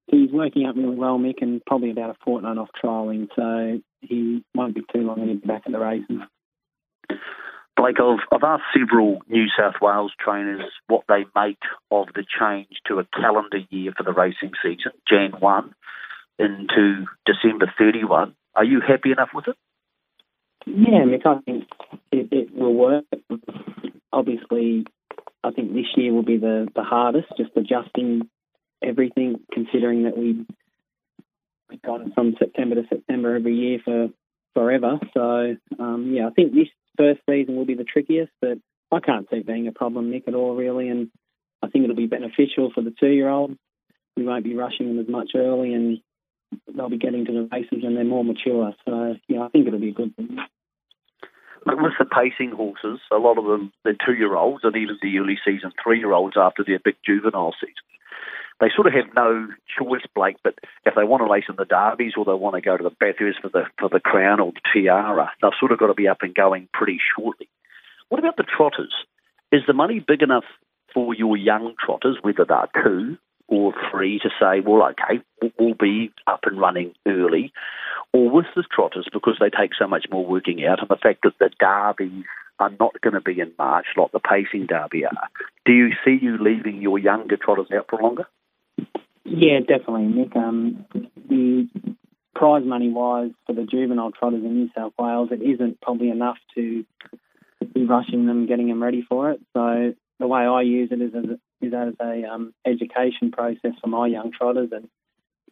he's 0.08 0.32
working 0.32 0.66
out 0.66 0.76
really 0.78 0.96
well, 0.96 1.18
Mick, 1.18 1.42
and 1.42 1.62
probably 1.66 1.92
about 1.92 2.12
a 2.12 2.16
fortnight 2.24 2.58
off 2.58 2.70
trialling, 2.82 3.28
so 3.36 3.82
he 4.02 4.44
won't 4.54 4.76
be 4.76 4.82
too 4.94 5.02
long 5.02 5.20
and 5.20 5.30
he'll 5.30 5.40
be 5.40 5.48
back 5.48 5.64
at 5.66 5.72
the 5.72 5.80
races. 5.80 6.22
Blake, 7.82 8.00
I've, 8.00 8.20
I've 8.32 8.44
asked 8.44 8.78
several 8.78 9.22
New 9.28 9.46
South 9.58 9.74
Wales 9.82 10.12
trainers 10.24 10.62
what 10.86 11.04
they 11.08 11.26
make 11.36 11.58
of 11.90 12.10
the 12.14 12.24
change 12.40 12.68
to 12.86 13.00
a 13.00 13.06
calendar 13.06 13.58
year 13.72 13.92
for 13.98 14.04
the 14.04 14.14
racing 14.14 14.52
season, 14.62 14.92
Jan 15.10 15.32
1 15.40 15.76
into 16.38 17.06
December 17.26 17.74
31. 17.80 18.36
Are 18.54 18.64
you 18.64 18.82
happy 18.88 19.12
enough 19.12 19.30
with 19.34 19.48
it? 19.48 19.56
Yeah, 20.68 21.06
Mick, 21.06 21.26
I 21.26 21.40
think 21.42 21.64
it, 22.12 22.28
it 22.32 22.56
will 22.56 22.76
work. 22.76 23.06
Obviously, 24.14 24.86
I 25.44 25.50
think 25.50 25.74
this 25.74 25.88
year 25.96 26.14
will 26.14 26.22
be 26.22 26.38
the, 26.38 26.68
the 26.76 26.84
hardest, 26.84 27.30
just 27.36 27.50
adjusting 27.56 28.30
everything, 28.84 29.40
considering 29.52 30.04
that 30.04 30.16
we 30.16 30.46
we 31.68 31.78
got 31.78 32.02
it 32.02 32.14
from 32.14 32.36
September 32.38 32.76
to 32.76 32.84
September 32.90 33.36
every 33.38 33.56
year 33.56 33.80
for 33.84 34.10
forever. 34.54 35.00
So 35.16 35.56
um, 35.80 36.12
yeah, 36.14 36.28
I 36.28 36.32
think 36.32 36.54
this 36.54 36.68
first 36.98 37.22
season 37.30 37.56
will 37.56 37.66
be 37.66 37.76
the 37.76 37.84
trickiest, 37.84 38.32
but 38.42 38.58
I 38.92 39.00
can't 39.00 39.28
see 39.30 39.38
it 39.38 39.48
being 39.48 39.68
a 39.68 39.72
problem, 39.72 40.12
Nick, 40.12 40.28
at 40.28 40.36
all, 40.36 40.56
really. 40.56 40.90
And 40.90 41.10
I 41.62 41.68
think 41.68 41.84
it'll 41.84 41.96
be 41.96 42.08
beneficial 42.08 42.72
for 42.74 42.82
the 42.82 42.94
two-year-olds. 43.00 43.56
We 44.18 44.26
won't 44.26 44.44
be 44.44 44.56
rushing 44.56 44.88
them 44.88 45.00
as 45.00 45.08
much 45.08 45.32
early, 45.36 45.74
and 45.74 46.00
they'll 46.76 46.90
be 46.90 46.98
getting 46.98 47.26
to 47.26 47.32
the 47.32 47.50
races 47.52 47.84
when 47.84 47.96
they're 47.96 48.04
more 48.04 48.26
mature. 48.26 48.74
So 48.86 49.16
yeah, 49.28 49.44
I 49.44 49.50
think 49.50 49.68
it'll 49.68 49.80
be 49.80 49.90
a 49.90 49.94
good 49.94 50.16
thing. 50.16 50.38
But 51.64 51.82
with 51.82 51.94
the 52.00 52.06
pacing 52.06 52.52
horses, 52.52 53.00
a 53.12 53.18
lot 53.18 53.38
of 53.38 53.46
them, 53.46 53.72
they're 53.84 53.96
two-year-olds 54.06 54.64
and 54.64 54.76
even 54.76 54.98
the 55.02 55.18
early 55.20 55.38
season 55.46 55.72
three-year-olds 55.82 56.36
after 56.36 56.64
their 56.66 56.80
big 56.84 56.96
juvenile 57.06 57.54
season 57.62 57.76
they 58.62 58.70
sort 58.76 58.88
of 58.88 58.94
have 58.94 59.14
no 59.16 59.48
choice, 59.78 60.06
Blake. 60.16 60.38
But 60.44 60.56
if 60.86 60.94
they 60.96 61.04
want 61.04 61.26
to 61.26 61.32
race 61.32 61.46
in 61.50 61.56
the 61.58 61.66
derbies 61.66 62.14
or 62.16 62.24
they 62.24 62.34
want 62.34 62.56
to 62.56 62.62
go 62.62 62.78
to 62.78 62.84
the 62.84 62.96
Bathurst 63.00 63.42
for 63.42 63.50
the 63.50 63.64
for 63.80 63.90
the 63.90 64.00
crown 64.00 64.40
or 64.40 64.54
the 64.54 64.62
tiara, 64.72 65.32
they've 65.42 65.52
sort 65.60 65.72
of 65.72 65.80
got 65.80 65.88
to 65.88 65.96
be 65.96 66.08
up 66.08 66.20
and 66.22 66.34
going 66.34 66.70
pretty 66.72 67.00
shortly. 67.18 67.50
What 68.10 68.20
about 68.20 68.38
the 68.38 68.46
trotters? 68.46 68.94
Is 69.52 69.62
the 69.68 69.74
money 69.74 70.00
big 70.00 70.22
enough 70.22 70.46
for 70.94 71.14
your 71.14 71.36
young 71.36 71.74
trotters, 71.84 72.18
whether 72.22 72.46
they're 72.46 72.84
two 72.84 73.18
or 73.48 73.74
three, 73.90 74.20
to 74.20 74.30
say, 74.40 74.62
well, 74.62 74.92
okay, 74.92 75.22
we'll 75.60 75.74
be 75.74 76.12
up 76.26 76.42
and 76.44 76.58
running 76.58 76.94
early, 77.06 77.52
or 78.14 78.30
with 78.30 78.46
the 78.56 78.64
trotters 78.72 79.08
because 79.12 79.36
they 79.42 79.50
take 79.50 79.72
so 79.78 79.88
much 79.88 80.06
more 80.10 80.26
working 80.26 80.66
out, 80.66 80.80
and 80.80 80.88
the 80.88 80.96
fact 80.96 81.24
that 81.24 81.34
the 81.40 81.50
derbies 81.60 82.24
are 82.60 82.72
not 82.80 83.02
going 83.02 83.14
to 83.14 83.22
be 83.22 83.40
in 83.40 83.52
March 83.58 83.88
like 83.98 84.12
the 84.12 84.20
pacing 84.20 84.68
derby 84.68 85.04
are. 85.04 85.28
Do 85.66 85.74
you 85.74 85.90
see 86.06 86.18
you 86.22 86.38
leaving 86.40 86.82
your 86.82 87.00
younger 87.00 87.36
trotters 87.36 87.68
out 87.76 87.88
for 87.90 88.00
longer? 88.00 88.28
Yeah, 89.34 89.60
definitely, 89.60 90.08
Nick. 90.08 90.36
Um, 90.36 90.86
the 91.30 91.70
prize 92.36 92.64
money 92.66 92.90
wise 92.90 93.32
for 93.46 93.54
the 93.54 93.64
juvenile 93.64 94.12
trotters 94.12 94.44
in 94.44 94.56
New 94.56 94.70
South 94.76 94.94
Wales, 95.00 95.30
it 95.32 95.42
isn't 95.42 95.80
probably 95.80 96.10
enough 96.10 96.38
to 96.56 96.84
be 97.74 97.86
rushing 97.86 98.26
them, 98.26 98.46
getting 98.46 98.68
them 98.68 98.84
ready 98.84 99.06
for 99.08 99.32
it. 99.32 99.40
So 99.54 99.94
the 100.20 100.28
way 100.28 100.42
I 100.42 100.62
use 100.64 100.90
it 100.92 101.02
is 101.02 101.14
as 101.16 101.24
a, 101.24 101.66
is 101.66 101.74
as 101.74 101.94
a 102.02 102.30
um, 102.30 102.54
education 102.66 103.32
process 103.32 103.72
for 103.82 103.88
my 103.88 104.08
young 104.08 104.32
trotters, 104.32 104.70
and 104.74 104.90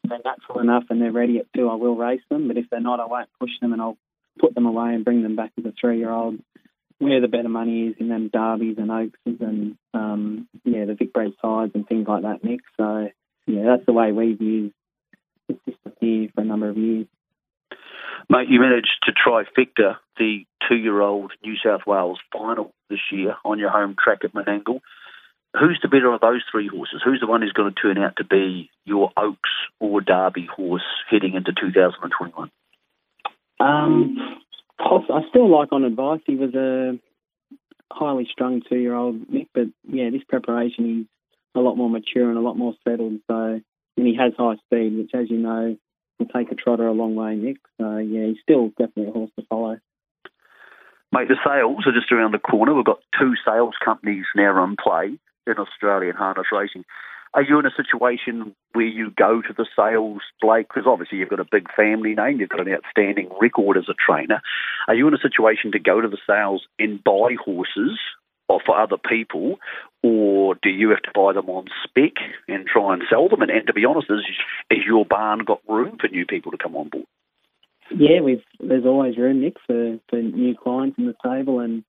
if 0.03 0.09
they're 0.09 0.19
natural 0.25 0.59
enough 0.59 0.83
and 0.89 1.01
they're 1.01 1.11
ready 1.13 1.37
at 1.37 1.45
two, 1.55 1.69
I 1.69 1.75
will 1.75 1.95
race 1.95 2.21
them. 2.29 2.49
But 2.49 2.57
if 2.57 2.65
they're 2.69 2.81
not, 2.81 2.99
I 2.99 3.05
won't 3.05 3.29
push 3.39 3.51
them, 3.61 3.71
and 3.71 3.81
I'll 3.81 3.97
put 4.39 4.55
them 4.55 4.65
away 4.65 4.93
and 4.93 5.05
bring 5.05 5.23
them 5.23 5.37
back 5.37 5.51
as 5.57 5.63
a 5.65 5.73
three-year-old. 5.79 6.39
Where 6.97 7.21
the 7.21 7.29
better 7.29 7.47
money 7.47 7.87
is 7.87 7.95
in 7.97 8.09
them 8.09 8.27
derbies 8.27 8.77
and 8.77 8.91
oaks 8.91 9.19
and 9.25 9.77
um, 9.93 10.49
yeah, 10.65 10.83
the 10.83 10.95
Vic 10.95 11.13
Vicbred 11.13 11.33
sides 11.41 11.71
and 11.73 11.87
things 11.87 12.05
like 12.09 12.23
that, 12.23 12.43
Nick. 12.43 12.59
So 12.75 13.09
yeah, 13.49 13.63
that's 13.65 13.85
the 13.85 13.93
way 13.93 14.11
we've 14.11 14.41
used 14.41 14.73
here 15.99 16.29
for 16.35 16.41
a 16.41 16.45
number 16.45 16.69
of 16.69 16.77
years. 16.77 17.07
Mate, 18.29 18.47
you 18.47 18.59
managed 18.59 18.95
to 19.05 19.11
trifecta 19.11 19.95
the 20.17 20.45
two-year-old 20.67 21.31
New 21.43 21.55
South 21.63 21.81
Wales 21.87 22.19
final 22.31 22.71
this 22.89 22.99
year 23.11 23.35
on 23.43 23.57
your 23.57 23.71
home 23.71 23.95
track 24.01 24.19
at 24.23 24.33
Menangle. 24.33 24.81
who's 25.59 25.79
the 25.81 25.87
better 25.87 26.13
of 26.13 26.21
those 26.21 26.43
three 26.51 26.67
horses? 26.67 27.01
Who's 27.03 27.21
the 27.21 27.27
one 27.27 27.41
who's 27.41 27.53
going 27.53 27.73
to 27.73 27.81
turn 27.81 27.97
out 27.97 28.17
to 28.17 28.23
be 28.23 28.69
your 28.85 29.11
Oaks 29.17 29.49
or 29.79 29.99
Derby 29.99 30.45
horse 30.45 30.83
heading 31.09 31.33
into 31.33 31.51
2021? 31.59 32.51
Um, 33.59 34.17
I 34.79 35.21
still 35.29 35.49
like 35.49 35.71
on 35.71 35.83
advice. 35.83 36.21
He 36.27 36.35
was 36.35 36.53
a 36.53 36.99
highly 37.91 38.27
strung 38.31 38.61
two 38.69 38.77
year 38.77 38.93
old 38.93 39.27
Mick, 39.27 39.47
but 39.55 39.67
yeah, 39.91 40.11
this 40.11 40.23
preparation 40.29 40.85
he's 40.85 41.05
a 41.55 41.59
lot 41.59 41.75
more 41.75 41.89
mature 41.89 42.29
and 42.29 42.37
a 42.37 42.41
lot 42.41 42.57
more 42.57 42.73
settled. 42.85 43.19
So 43.29 43.61
and 43.99 44.07
he 44.07 44.15
has 44.15 44.33
high 44.37 44.55
speed, 44.65 44.97
which, 44.97 45.11
as 45.13 45.29
you 45.29 45.37
know, 45.37 45.77
will 46.17 46.27
take 46.27 46.51
a 46.51 46.55
trotter 46.55 46.87
a 46.87 46.93
long 46.93 47.15
way, 47.15 47.35
Nick. 47.35 47.57
So 47.79 47.97
yeah, 47.97 48.27
he's 48.27 48.41
still 48.41 48.69
definitely 48.69 49.07
a 49.07 49.11
horse 49.11 49.31
to 49.37 49.45
follow. 49.47 49.77
Mate, 51.11 51.27
the 51.27 51.37
sales 51.43 51.85
are 51.85 51.91
just 51.91 52.11
around 52.11 52.33
the 52.33 52.39
corner. 52.39 52.73
We've 52.73 52.85
got 52.85 52.99
two 53.19 53.33
sales 53.45 53.73
companies 53.83 54.25
now 54.35 54.63
in 54.63 54.75
play 54.81 55.17
in 55.47 55.53
Australian 55.57 56.15
harness 56.15 56.47
racing. 56.51 56.85
Are 57.33 57.43
you 57.43 57.59
in 57.59 57.65
a 57.65 57.71
situation 57.75 58.55
where 58.73 58.85
you 58.85 59.11
go 59.11 59.41
to 59.41 59.53
the 59.55 59.65
sales, 59.75 60.21
Blake? 60.41 60.67
Because 60.67 60.87
obviously 60.87 61.19
you've 61.19 61.29
got 61.29 61.39
a 61.39 61.45
big 61.49 61.67
family 61.75 62.15
name, 62.15 62.39
you've 62.39 62.49
got 62.49 62.65
an 62.65 62.73
outstanding 62.73 63.29
record 63.39 63.77
as 63.77 63.87
a 63.87 63.93
trainer. 63.93 64.41
Are 64.87 64.95
you 64.95 65.07
in 65.07 65.13
a 65.13 65.19
situation 65.19 65.71
to 65.73 65.79
go 65.79 66.01
to 66.01 66.07
the 66.07 66.17
sales 66.25 66.63
and 66.79 67.03
buy 67.03 67.35
horses 67.43 67.99
or 68.49 68.59
for 68.65 68.77
other 68.77 68.97
people, 68.97 69.59
or 70.03 70.55
do 70.61 70.69
you 70.69 70.89
have 70.89 71.03
to 71.03 71.11
buy 71.13 71.31
them 71.33 71.49
on 71.49 71.67
spec 71.83 72.13
and 72.47 72.65
try 72.65 72.93
and 72.93 73.03
sell 73.09 73.29
them? 73.29 73.43
And, 73.43 73.51
and 73.51 73.67
to 73.67 73.73
be 73.73 73.85
honest, 73.85 74.07
is, 74.09 74.25
is 74.71 74.85
your 74.85 75.05
barn 75.05 75.45
got 75.45 75.61
room 75.67 75.97
for 76.01 76.07
new 76.07 76.25
people 76.25 76.51
to 76.51 76.57
come 76.57 76.75
on 76.75 76.89
board? 76.89 77.05
Yeah, 77.95 78.21
we've 78.21 78.43
there's 78.59 78.85
always 78.85 79.17
room, 79.17 79.41
Nick, 79.41 79.57
for, 79.65 79.99
for 80.09 80.21
new 80.21 80.55
clients 80.55 80.97
in 80.97 81.05
the 81.05 81.15
stable, 81.23 81.59
and 81.59 81.83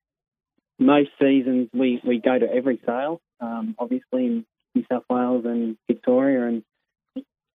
most 0.78 1.10
seasons 1.20 1.68
we, 1.72 2.00
we 2.06 2.20
go 2.20 2.38
to 2.38 2.46
every 2.50 2.80
sale, 2.86 3.20
um, 3.40 3.74
obviously 3.78 4.26
in 4.26 4.46
New 4.74 4.84
South 4.90 5.04
Wales 5.10 5.44
and 5.46 5.76
Victoria, 5.88 6.46
and 6.46 6.62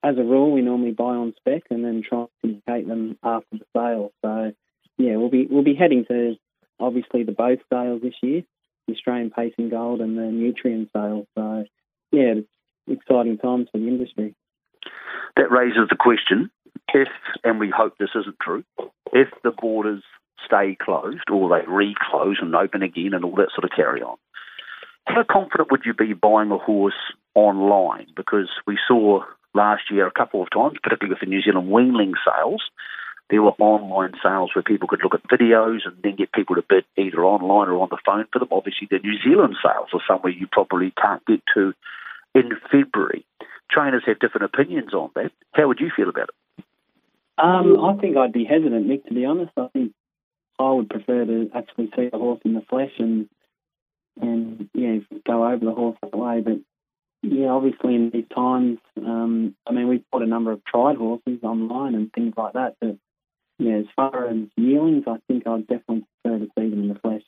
as 0.04 0.18
a 0.18 0.24
rule, 0.24 0.52
we 0.52 0.62
normally 0.62 0.92
buy 0.92 1.16
on 1.16 1.34
spec 1.38 1.64
and 1.70 1.84
then 1.84 2.04
try 2.08 2.24
to 2.24 2.30
syndicate 2.42 2.88
them 2.88 3.18
after 3.24 3.58
the 3.58 3.66
sale. 3.76 4.12
So, 4.22 4.52
yeah, 4.98 5.16
we'll 5.16 5.30
be 5.30 5.48
we'll 5.50 5.64
be 5.64 5.76
heading 5.76 6.06
to 6.10 6.36
obviously 6.80 7.24
the 7.24 7.32
both 7.32 7.60
sales 7.72 8.02
this 8.02 8.16
year, 8.22 8.44
Australian 8.90 9.32
Pacing 9.32 9.70
Gold 9.70 10.02
and 10.02 10.18
the 10.18 10.24
Nutrien 10.24 10.90
sale. 10.94 11.26
So, 11.36 11.66
yeah, 12.12 12.34
it's 12.38 12.48
exciting 12.88 13.38
times 13.38 13.68
for 13.72 13.78
the 13.78 13.88
industry. 13.88 14.36
That 15.36 15.52
raises 15.52 15.88
the 15.90 15.96
question 15.98 16.52
if, 16.94 17.08
and 17.44 17.60
we 17.60 17.72
hope 17.76 17.98
this 17.98 18.10
isn't 18.16 18.40
true, 18.42 18.64
if 19.12 19.30
the 19.44 19.52
borders 19.52 20.04
stay 20.46 20.78
closed 20.80 21.30
or 21.32 21.50
they 21.50 21.66
reclose 21.68 22.38
and 22.42 22.56
open 22.56 22.84
again 22.84 23.14
and 23.14 23.24
all 23.24 23.36
that 23.36 23.50
sort 23.56 23.64
of 23.64 23.76
carry 23.76 24.02
on, 24.02 24.18
how 25.06 25.24
confident 25.30 25.72
would 25.72 25.86
you 25.86 25.94
be 25.94 26.14
buying 26.14 26.52
a 26.52 26.58
horse 26.58 26.94
online? 27.36 28.08
Because 28.16 28.50
we 28.68 28.78
saw 28.88 29.24
last 29.54 29.84
year 29.92 30.08
a 30.08 30.12
couple 30.12 30.42
of 30.42 30.50
times, 30.50 30.78
particularly 30.82 31.14
with 31.14 31.20
the 31.20 31.26
New 31.26 31.42
Zealand 31.42 31.70
weanling 31.70 32.14
sales, 32.26 32.64
there 33.30 33.42
were 33.42 33.52
online 33.60 34.14
sales 34.22 34.52
where 34.54 34.64
people 34.64 34.88
could 34.88 35.02
look 35.04 35.16
at 35.16 35.28
videos 35.28 35.80
and 35.86 35.96
then 36.04 36.16
get 36.16 36.32
people 36.32 36.56
to 36.56 36.64
bid 36.68 36.86
either 36.98 37.24
online 37.24 37.70
or 37.70 37.82
on 37.82 37.90
the 37.90 37.98
phone 38.06 38.26
for 38.32 38.40
them. 38.40 38.50
Obviously, 38.52 38.88
the 38.90 39.00
New 39.00 39.18
Zealand 39.24 39.56
sales 39.64 39.90
are 39.94 40.02
somewhere 40.08 40.32
you 40.32 40.48
probably 40.52 40.92
can't 41.02 41.26
get 41.26 41.42
to 41.54 41.74
in 42.36 42.52
February. 42.72 43.26
Trainers 43.72 44.04
have 44.06 44.20
different 44.20 44.46
opinions 44.46 44.94
on 44.94 45.10
that. 45.16 45.32
How 45.54 45.68
would 45.68 45.80
you 45.80 45.90
feel 45.96 46.10
about 46.10 46.30
it? 46.30 46.64
Um, 47.38 47.84
I 47.84 47.96
think 48.00 48.18
I'd 48.18 48.34
be 48.34 48.46
hesitant, 48.46 48.86
Nick, 48.86 49.06
to 49.08 49.14
be 49.14 49.26
honest. 49.26 49.52
I 49.58 49.68
think 49.74 49.94
I 50.60 50.72
would 50.72 50.90
prefer 50.90 51.26
to 51.26 51.50
actually 51.56 51.90
see 51.96 52.10
the 52.10 52.18
horse 52.18 52.42
in 52.46 52.54
the 52.54 52.62
flesh 52.62 52.92
and 53.00 53.28
and 54.22 54.70
yeah, 54.76 54.98
go 55.26 55.48
over 55.48 55.66
the 55.66 55.72
horse 55.72 55.98
that 56.04 56.16
way. 56.16 56.42
But 56.42 56.60
yeah, 57.24 57.48
obviously 57.48 57.96
in 57.96 58.12
these 58.12 58.28
times, 58.34 58.78
um, 58.98 59.56
I 59.66 59.72
mean, 59.72 59.88
we've 59.88 60.04
bought 60.12 60.22
a 60.22 60.28
number 60.28 60.52
of 60.52 60.64
tried 60.66 60.98
horses 60.98 61.40
online 61.42 61.96
and 61.96 62.14
things 62.14 62.34
like 62.38 62.54
that. 62.54 62.76
But 62.80 62.98
yeah, 63.60 63.78
as 63.78 63.86
far 63.96 64.28
as 64.28 64.38
yearlings, 64.58 65.04
I 65.08 65.18
think 65.28 65.48
I'd 65.48 65.68
definitely 65.68 66.06
prefer 66.24 66.40
to 66.40 66.52
see 66.58 66.70
them 66.70 66.84
in 66.84 66.88
the 66.90 67.00
flesh. 67.00 67.22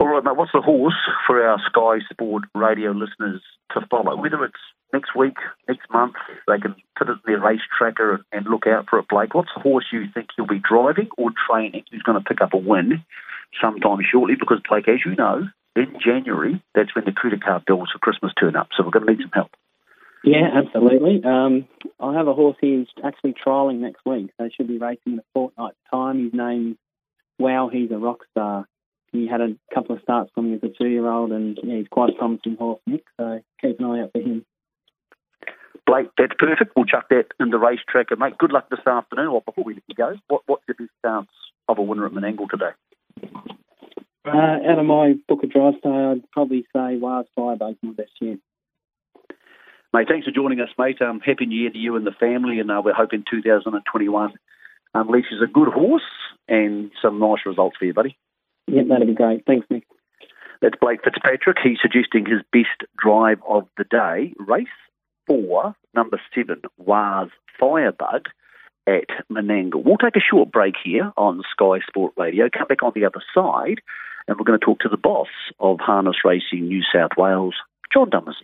All 0.00 0.08
right, 0.08 0.24
mate. 0.24 0.36
What's 0.36 0.52
the 0.52 0.60
horse 0.60 0.98
for 1.26 1.46
our 1.46 1.58
Sky 1.68 2.04
Sport 2.10 2.44
radio 2.54 2.90
listeners 2.90 3.42
to 3.72 3.86
follow? 3.90 4.16
Whether 4.16 4.44
it's 4.44 4.58
next 4.92 5.14
week, 5.14 5.36
next 5.68 5.88
month, 5.92 6.14
they 6.48 6.58
can 6.58 6.74
put 6.98 7.08
it 7.08 7.12
in 7.12 7.18
their 7.26 7.40
race 7.40 7.60
tracker 7.76 8.24
and, 8.32 8.46
look 8.46 8.66
out 8.66 8.86
for 8.88 8.98
it, 8.98 9.08
Blake. 9.08 9.34
What's 9.34 9.50
the 9.54 9.62
horse 9.62 9.86
you 9.92 10.04
think 10.12 10.28
you'll 10.36 10.46
be 10.46 10.60
driving 10.60 11.08
or 11.16 11.30
training 11.48 11.84
who's 11.90 12.02
going 12.02 12.18
to 12.18 12.24
pick 12.24 12.40
up 12.40 12.54
a 12.54 12.58
win 12.58 13.04
sometime 13.62 13.98
shortly? 14.10 14.34
Because, 14.38 14.60
Blake, 14.68 14.88
as 14.88 15.00
you 15.04 15.14
know, 15.14 15.48
in 15.76 15.96
January, 16.04 16.62
that's 16.74 16.94
when 16.94 17.04
the 17.04 17.12
credit 17.12 17.44
card 17.44 17.64
bills 17.66 17.90
for 17.92 17.98
Christmas 17.98 18.32
turn 18.38 18.56
up. 18.56 18.68
So 18.76 18.84
we're 18.84 18.90
going 18.90 19.06
to 19.06 19.12
need 19.12 19.22
some 19.22 19.30
help. 19.32 19.50
Yeah, 20.24 20.48
absolutely. 20.54 21.22
Um, 21.22 21.68
I 22.00 22.14
have 22.14 22.28
a 22.28 22.34
horse 22.34 22.56
he's 22.60 22.86
actually 23.04 23.34
trialling 23.34 23.80
next 23.80 24.00
week, 24.06 24.30
so 24.38 24.48
should 24.56 24.68
be 24.68 24.78
racing 24.78 25.14
in 25.14 25.18
a 25.18 25.24
fortnight's 25.34 25.76
time. 25.90 26.24
His 26.24 26.32
name's 26.32 26.76
Wow, 27.38 27.68
he's 27.72 27.90
a 27.90 27.98
rock 27.98 28.20
star. 28.30 28.66
He 29.12 29.26
had 29.28 29.40
a 29.40 29.56
couple 29.72 29.96
of 29.96 30.02
starts 30.02 30.30
for 30.34 30.42
me 30.42 30.54
as 30.54 30.62
a 30.62 30.68
two-year-old, 30.68 31.32
and 31.32 31.58
yeah, 31.62 31.76
he's 31.76 31.88
quite 31.88 32.10
a 32.10 32.12
promising 32.14 32.56
horse, 32.56 32.80
Nick. 32.86 33.04
So 33.18 33.40
keep 33.60 33.78
an 33.78 33.86
eye 33.86 34.02
out 34.02 34.12
for 34.12 34.20
him. 34.20 34.44
Blake, 35.86 36.08
that's 36.16 36.32
perfect. 36.38 36.72
We'll 36.74 36.86
chuck 36.86 37.08
that 37.10 37.26
in 37.38 37.50
the 37.50 37.58
race 37.58 37.80
And, 37.86 38.16
mate. 38.16 38.38
Good 38.38 38.52
luck 38.52 38.70
this 38.70 38.86
afternoon. 38.86 39.30
Well, 39.30 39.42
before 39.44 39.64
we 39.64 39.74
let 39.74 39.82
you 39.86 39.94
go, 39.94 40.14
what, 40.28 40.42
what's 40.46 40.64
your 40.66 40.76
best 40.76 40.90
chance 41.04 41.28
of 41.68 41.78
a 41.78 41.82
winner 41.82 42.06
at 42.06 42.12
Menangle 42.12 42.48
today? 42.48 42.70
Uh, 44.26 44.70
out 44.70 44.78
of 44.78 44.86
my 44.86 45.14
book 45.28 45.44
of 45.44 45.50
drive 45.50 45.74
today, 45.74 45.88
I'd 45.88 46.30
probably 46.30 46.66
say 46.74 46.96
Wars 46.96 47.26
Firebug 47.36 47.76
my 47.82 47.92
best 47.92 48.12
year. 48.20 48.38
Mate, 49.94 50.08
thanks 50.08 50.26
for 50.26 50.32
joining 50.32 50.58
us, 50.58 50.70
mate. 50.76 51.00
Um, 51.00 51.20
happy 51.20 51.46
New 51.46 51.56
Year 51.56 51.70
to 51.70 51.78
you 51.78 51.94
and 51.94 52.04
the 52.04 52.10
family, 52.10 52.58
and 52.58 52.68
uh, 52.68 52.82
we're 52.84 52.94
hoping 52.94 53.22
2021 53.30 54.32
unleashes 54.92 55.40
a 55.40 55.46
good 55.46 55.68
horse 55.68 56.02
and 56.48 56.90
some 57.00 57.20
nice 57.20 57.46
results 57.46 57.76
for 57.78 57.84
you, 57.84 57.94
buddy. 57.94 58.18
Yep, 58.66 58.88
that'd 58.88 59.06
be 59.06 59.14
great. 59.14 59.46
Thanks, 59.46 59.68
Nick. 59.70 59.84
That's 60.60 60.74
Blake 60.80 61.04
Fitzpatrick. 61.04 61.58
He's 61.62 61.78
suggesting 61.80 62.26
his 62.26 62.40
best 62.52 62.90
drive 62.98 63.38
of 63.48 63.68
the 63.78 63.84
day, 63.84 64.34
race 64.36 64.66
four, 65.28 65.76
number 65.94 66.20
seven, 66.34 66.62
Wars 66.76 67.30
Firebug 67.60 68.24
at 68.88 69.06
Menangle. 69.30 69.84
We'll 69.84 69.96
take 69.96 70.16
a 70.16 70.20
short 70.28 70.50
break 70.50 70.74
here 70.82 71.12
on 71.16 71.40
Sky 71.52 71.78
Sport 71.86 72.14
Radio, 72.16 72.48
come 72.50 72.66
back 72.66 72.82
on 72.82 72.90
the 72.96 73.04
other 73.04 73.22
side, 73.32 73.80
and 74.26 74.36
we're 74.36 74.44
going 74.44 74.58
to 74.58 74.64
talk 74.64 74.80
to 74.80 74.88
the 74.88 74.96
boss 74.96 75.28
of 75.60 75.78
Harness 75.78 76.24
Racing 76.24 76.66
New 76.66 76.82
South 76.92 77.12
Wales, 77.16 77.54
John 77.92 78.10
Dumesny. 78.10 78.42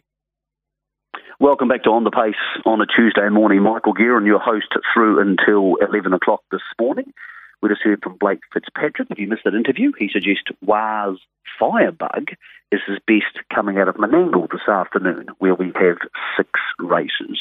Welcome 1.41 1.69
back 1.69 1.85
to 1.85 1.91
On 1.93 2.05
the 2.05 2.11
Pace 2.11 2.35
on 2.67 2.83
a 2.83 2.87
Tuesday 2.87 3.31
morning. 3.31 3.63
Michael 3.63 3.95
Guerin, 3.95 4.27
your 4.27 4.39
host 4.39 4.67
through 4.93 5.23
until 5.23 5.77
11 5.77 6.13
o'clock 6.13 6.43
this 6.53 6.61
morning. 6.79 7.15
We 7.63 7.71
just 7.71 7.81
heard 7.81 8.03
from 8.03 8.19
Blake 8.19 8.41
Fitzpatrick. 8.53 9.09
If 9.09 9.19
you 9.19 9.27
missed 9.27 9.45
that 9.47 9.55
interview, 9.55 9.93
he 9.99 10.11
suggests 10.13 10.53
Wars 10.61 11.19
Firebug 11.59 12.33
is 12.71 12.81
his 12.87 12.99
best 13.07 13.43
coming 13.55 13.79
out 13.79 13.89
of 13.89 13.95
Menangle 13.95 14.51
this 14.51 14.69
afternoon, 14.69 15.29
where 15.39 15.55
we 15.55 15.73
have 15.77 15.97
six 16.37 16.51
races. 16.79 17.41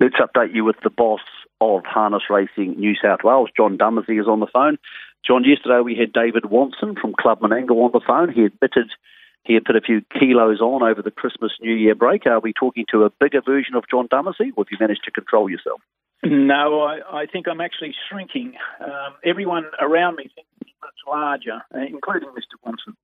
Let's 0.00 0.16
update 0.16 0.54
you 0.54 0.64
with 0.64 0.76
the 0.82 0.88
boss 0.88 1.20
of 1.60 1.84
Harness 1.84 2.30
Racing 2.30 2.80
New 2.80 2.94
South 2.94 3.20
Wales, 3.24 3.50
John 3.54 3.76
Dumesny, 3.76 4.18
is 4.18 4.26
on 4.26 4.40
the 4.40 4.46
phone. 4.50 4.78
John, 5.26 5.44
yesterday 5.44 5.80
we 5.84 5.96
had 5.96 6.14
David 6.14 6.46
Watson 6.46 6.96
from 6.98 7.12
Club 7.12 7.40
Menangle 7.40 7.84
on 7.84 7.90
the 7.92 8.00
phone. 8.06 8.32
He 8.32 8.44
admitted 8.44 8.88
he 9.48 9.54
had 9.54 9.64
put 9.64 9.76
a 9.76 9.80
few 9.80 10.02
kilos 10.12 10.60
on 10.60 10.82
over 10.82 11.00
the 11.00 11.10
Christmas 11.10 11.52
New 11.60 11.74
Year 11.74 11.94
break. 11.94 12.26
Are 12.26 12.38
we 12.38 12.52
talking 12.52 12.84
to 12.92 13.04
a 13.04 13.10
bigger 13.18 13.40
version 13.40 13.74
of 13.74 13.84
John 13.90 14.06
Dumesny, 14.06 14.52
or 14.54 14.64
have 14.64 14.68
you 14.70 14.76
managed 14.78 15.04
to 15.04 15.10
control 15.10 15.50
yourself? 15.50 15.80
No, 16.22 16.82
I, 16.82 17.22
I 17.22 17.26
think 17.26 17.48
I'm 17.48 17.62
actually 17.62 17.94
shrinking. 18.10 18.54
Um, 18.78 19.14
everyone 19.24 19.64
around 19.80 20.16
me 20.16 20.24
thinks 20.34 20.50
I'm 20.62 20.68
much 20.82 20.94
larger, 21.08 21.62
uh, 21.74 21.86
including 21.88 22.28
Mr. 22.28 22.60
Watson. 22.62 22.94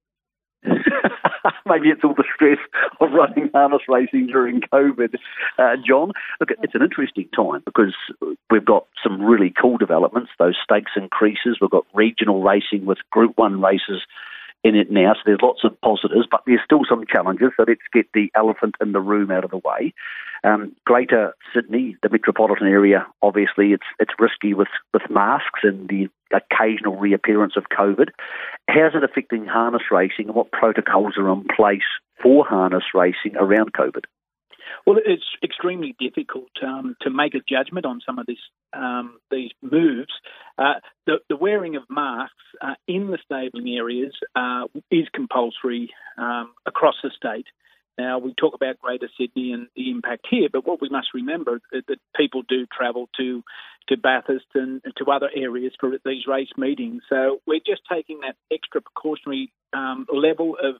Maybe 1.67 1.89
it's 1.89 2.05
all 2.05 2.15
the 2.15 2.25
stress 2.35 2.59
of 3.01 3.11
running 3.13 3.51
harness 3.55 3.83
racing 3.89 4.27
during 4.27 4.61
COVID. 4.61 5.15
Uh, 5.59 5.77
John, 5.87 6.13
look, 6.41 6.51
it's 6.63 6.75
an 6.75 6.83
interesting 6.83 7.29
time 7.35 7.63
because 7.65 7.95
we've 8.51 8.65
got 8.65 8.87
some 9.03 9.23
really 9.23 9.53
cool 9.61 9.79
developments, 9.79 10.31
those 10.39 10.57
stakes 10.63 10.93
increases. 10.97 11.59
We've 11.61 11.71
got 11.71 11.87
regional 11.95 12.43
racing 12.43 12.85
with 12.85 12.99
Group 13.11 13.37
1 13.37 13.63
races 13.63 14.03
in 14.65 14.75
it 14.75 14.91
now. 14.91 15.13
So 15.15 15.21
there's 15.27 15.43
lots 15.43 15.63
of 15.63 15.79
positives, 15.83 16.27
but 16.29 16.41
there's 16.47 16.61
still 16.65 16.81
some 16.89 17.05
challenges. 17.07 17.51
So 17.57 17.65
let's 17.69 17.81
get 17.93 18.07
the 18.15 18.31
elephant 18.35 18.77
in 18.81 18.93
the 18.93 19.01
room 19.01 19.31
out 19.31 19.45
of 19.45 19.51
the 19.51 19.59
way. 19.59 19.93
Um, 20.43 20.75
Greater 20.85 21.35
Sydney, 21.55 21.97
the 22.03 22.09
metropolitan 22.09 22.67
area, 22.67 23.07
obviously 23.23 23.73
it's 23.73 23.87
it's 23.99 24.13
risky 24.19 24.55
with, 24.55 24.69
with 24.93 25.03
masks 25.11 25.61
and 25.63 25.89
the 25.89 26.09
occasional 26.33 26.97
reappearance 26.97 27.55
of 27.57 27.65
COVID. 27.69 28.09
How's 28.69 28.95
it 28.95 29.05
affecting 29.05 29.47
harness 29.47 29.83
racing 29.91 30.27
and 30.27 30.35
what 30.35 30.51
protocols 30.51 31.15
are 31.19 31.31
in 31.31 31.45
place 31.55 31.83
for 32.23 32.45
harness 32.45 32.85
racing 32.95 33.37
around 33.37 33.73
COVID? 33.75 34.05
Well, 34.87 34.99
it's 35.05 35.25
extremely 35.43 35.95
difficult 35.99 36.51
um, 36.63 36.97
to 37.03 37.11
make 37.11 37.35
a 37.35 37.41
judgment 37.49 37.87
on 37.87 38.01
some 38.05 38.19
of 38.19 38.27
this, 38.27 38.39
um, 38.73 39.19
these 39.31 39.51
moves. 39.63 40.13
Uh, 40.59 40.75
the, 41.07 41.19
the, 41.29 41.37
wearing 41.37 41.77
of 41.77 41.83
masks 41.89 42.35
uh, 42.61 42.75
in 42.87 43.11
the 43.11 43.19
stabling 43.25 43.69
areas 43.77 44.15
uh, 44.37 44.65
is 44.91 45.07
compulsory 45.15 45.91
um, 46.19 46.53
across 46.67 46.95
the 47.03 47.11
state. 47.17 47.47
Now, 47.97 48.19
we 48.19 48.35
talk 48.35 48.55
about 48.55 48.81
Greater 48.81 49.09
Sydney 49.19 49.53
and 49.53 49.69
the 49.77 49.91
impact 49.91 50.27
here, 50.29 50.49
but 50.53 50.67
what 50.67 50.81
we 50.81 50.89
must 50.89 51.15
remember 51.15 51.61
is 51.73 51.85
that 51.87 51.99
people 52.17 52.43
do 52.43 52.67
travel 52.67 53.09
to, 53.19 53.45
to 53.89 53.97
Bathurst 53.97 54.47
and 54.55 54.83
to 54.97 55.05
other 55.11 55.31
areas 55.35 55.73
for 55.79 55.93
these 56.05 56.27
race 56.27 56.49
meetings. 56.57 57.03
So 57.09 57.41
we're 57.47 57.61
just 57.65 57.83
taking 57.91 58.21
that 58.21 58.35
extra 58.53 58.81
precautionary 58.81 59.53
um, 59.73 60.07
level 60.13 60.57
of 60.61 60.77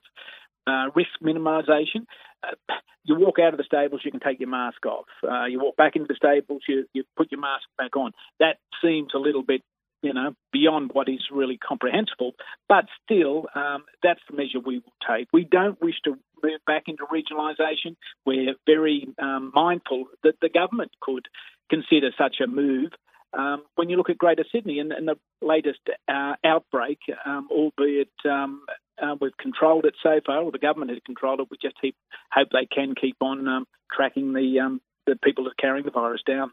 uh, 0.67 0.89
risk 0.95 1.09
minimisation. 1.23 2.05
Uh, 2.43 2.73
you 3.03 3.15
walk 3.15 3.37
out 3.39 3.53
of 3.53 3.57
the 3.57 3.63
stables, 3.63 4.01
you 4.03 4.11
can 4.11 4.19
take 4.19 4.39
your 4.39 4.49
mask 4.49 4.85
off. 4.85 5.05
Uh, 5.23 5.45
you 5.45 5.59
walk 5.59 5.75
back 5.75 5.95
into 5.95 6.07
the 6.07 6.15
stables, 6.15 6.61
you, 6.67 6.85
you 6.93 7.03
put 7.15 7.31
your 7.31 7.41
mask 7.41 7.63
back 7.77 7.95
on. 7.95 8.11
That 8.39 8.57
seems 8.81 9.09
a 9.13 9.19
little 9.19 9.43
bit 9.43 9.61
you 10.05 10.13
know, 10.13 10.35
beyond 10.53 10.91
what 10.93 11.09
is 11.09 11.21
really 11.31 11.57
comprehensible. 11.57 12.33
But 12.69 12.85
still, 13.03 13.47
um, 13.55 13.85
that's 14.03 14.19
the 14.29 14.37
measure 14.37 14.59
we 14.63 14.77
will 14.79 14.93
take. 15.07 15.27
We 15.33 15.45
don't 15.45 15.81
wish 15.81 15.95
to 16.03 16.11
move 16.43 16.59
back 16.67 16.83
into 16.87 17.05
regionalisation. 17.05 17.95
We're 18.23 18.53
very 18.67 19.07
um, 19.19 19.51
mindful 19.55 20.05
that 20.23 20.35
the 20.41 20.49
government 20.49 20.91
could 21.01 21.25
consider 21.71 22.11
such 22.17 22.35
a 22.43 22.47
move. 22.47 22.91
Um, 23.33 23.63
when 23.75 23.89
you 23.89 23.97
look 23.97 24.11
at 24.11 24.17
Greater 24.19 24.45
Sydney 24.51 24.79
and, 24.79 24.91
and 24.91 25.07
the 25.07 25.15
latest 25.41 25.79
uh, 26.07 26.33
outbreak, 26.45 26.99
um, 27.25 27.47
albeit 27.51 28.13
um, 28.29 28.61
uh, 29.01 29.15
we've 29.19 29.37
controlled 29.37 29.85
it 29.85 29.95
so 30.01 30.19
far, 30.25 30.41
or 30.41 30.51
the 30.51 30.59
government 30.59 30.91
has 30.91 30.99
controlled 31.05 31.39
it, 31.39 31.47
we 31.49 31.57
just 31.61 31.79
keep, 31.79 31.95
hope 32.31 32.49
they 32.51 32.65
can 32.65 32.95
keep 32.95 33.17
on 33.21 33.47
um, 33.47 33.67
tracking 33.91 34.33
the 34.33 34.59
um, 34.59 34.81
the 35.05 35.15
people 35.23 35.43
that 35.43 35.51
are 35.51 35.61
carrying 35.61 35.85
the 35.85 35.91
virus 35.91 36.21
down. 36.25 36.51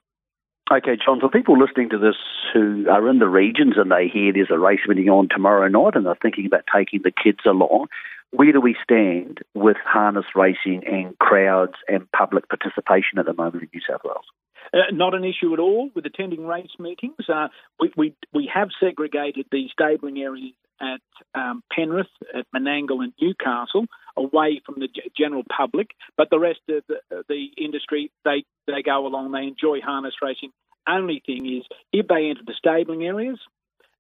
Okay, 0.70 0.96
John, 1.04 1.20
for 1.20 1.28
people 1.28 1.58
listening 1.58 1.90
to 1.90 1.98
this 1.98 2.16
who 2.52 2.86
are 2.88 3.08
in 3.08 3.18
the 3.18 3.28
regions 3.28 3.74
and 3.76 3.90
they 3.90 4.08
hear 4.08 4.32
there's 4.32 4.50
a 4.50 4.58
race 4.58 4.80
meeting 4.86 5.08
on 5.08 5.28
tomorrow 5.28 5.68
night 5.68 5.96
and 5.96 6.06
they're 6.06 6.18
thinking 6.20 6.46
about 6.46 6.64
taking 6.74 7.00
the 7.02 7.10
kids 7.12 7.40
along, 7.44 7.88
where 8.30 8.52
do 8.52 8.60
we 8.60 8.76
stand 8.82 9.40
with 9.54 9.76
harness 9.84 10.24
racing 10.34 10.82
and 10.86 11.18
crowds 11.18 11.74
and 11.88 12.10
public 12.12 12.48
participation 12.48 13.18
at 13.18 13.26
the 13.26 13.34
moment 13.34 13.64
in 13.64 13.68
New 13.74 13.80
South 13.86 14.00
Wales? 14.04 14.24
Uh, 14.72 14.78
not 14.92 15.14
an 15.14 15.24
issue 15.24 15.52
at 15.52 15.60
all 15.60 15.90
with 15.94 16.06
attending 16.06 16.46
race 16.46 16.70
meetings. 16.78 17.28
Uh, 17.28 17.48
we, 17.78 17.92
we, 17.96 18.14
we 18.32 18.50
have 18.52 18.68
segregated 18.80 19.46
the 19.50 19.68
stabling 19.72 20.18
areas 20.18 20.54
at 20.80 21.00
um, 21.34 21.62
Penrith, 21.70 22.06
at 22.34 22.46
Menangle, 22.54 23.02
and 23.02 23.12
Newcastle 23.20 23.86
away 24.16 24.60
from 24.64 24.76
the 24.78 24.88
general 25.16 25.42
public, 25.56 25.90
but 26.16 26.28
the 26.30 26.38
rest 26.38 26.60
of 26.68 26.82
the, 26.88 27.24
the 27.28 27.46
industry 27.56 28.10
they 28.24 28.44
they 28.66 28.82
go 28.82 29.06
along. 29.06 29.32
They 29.32 29.44
enjoy 29.44 29.80
harness 29.80 30.14
racing. 30.20 30.50
Only 30.88 31.22
thing 31.24 31.46
is, 31.46 31.64
if 31.92 32.08
they 32.08 32.28
enter 32.28 32.42
the 32.44 32.54
stabling 32.58 33.04
areas, 33.04 33.38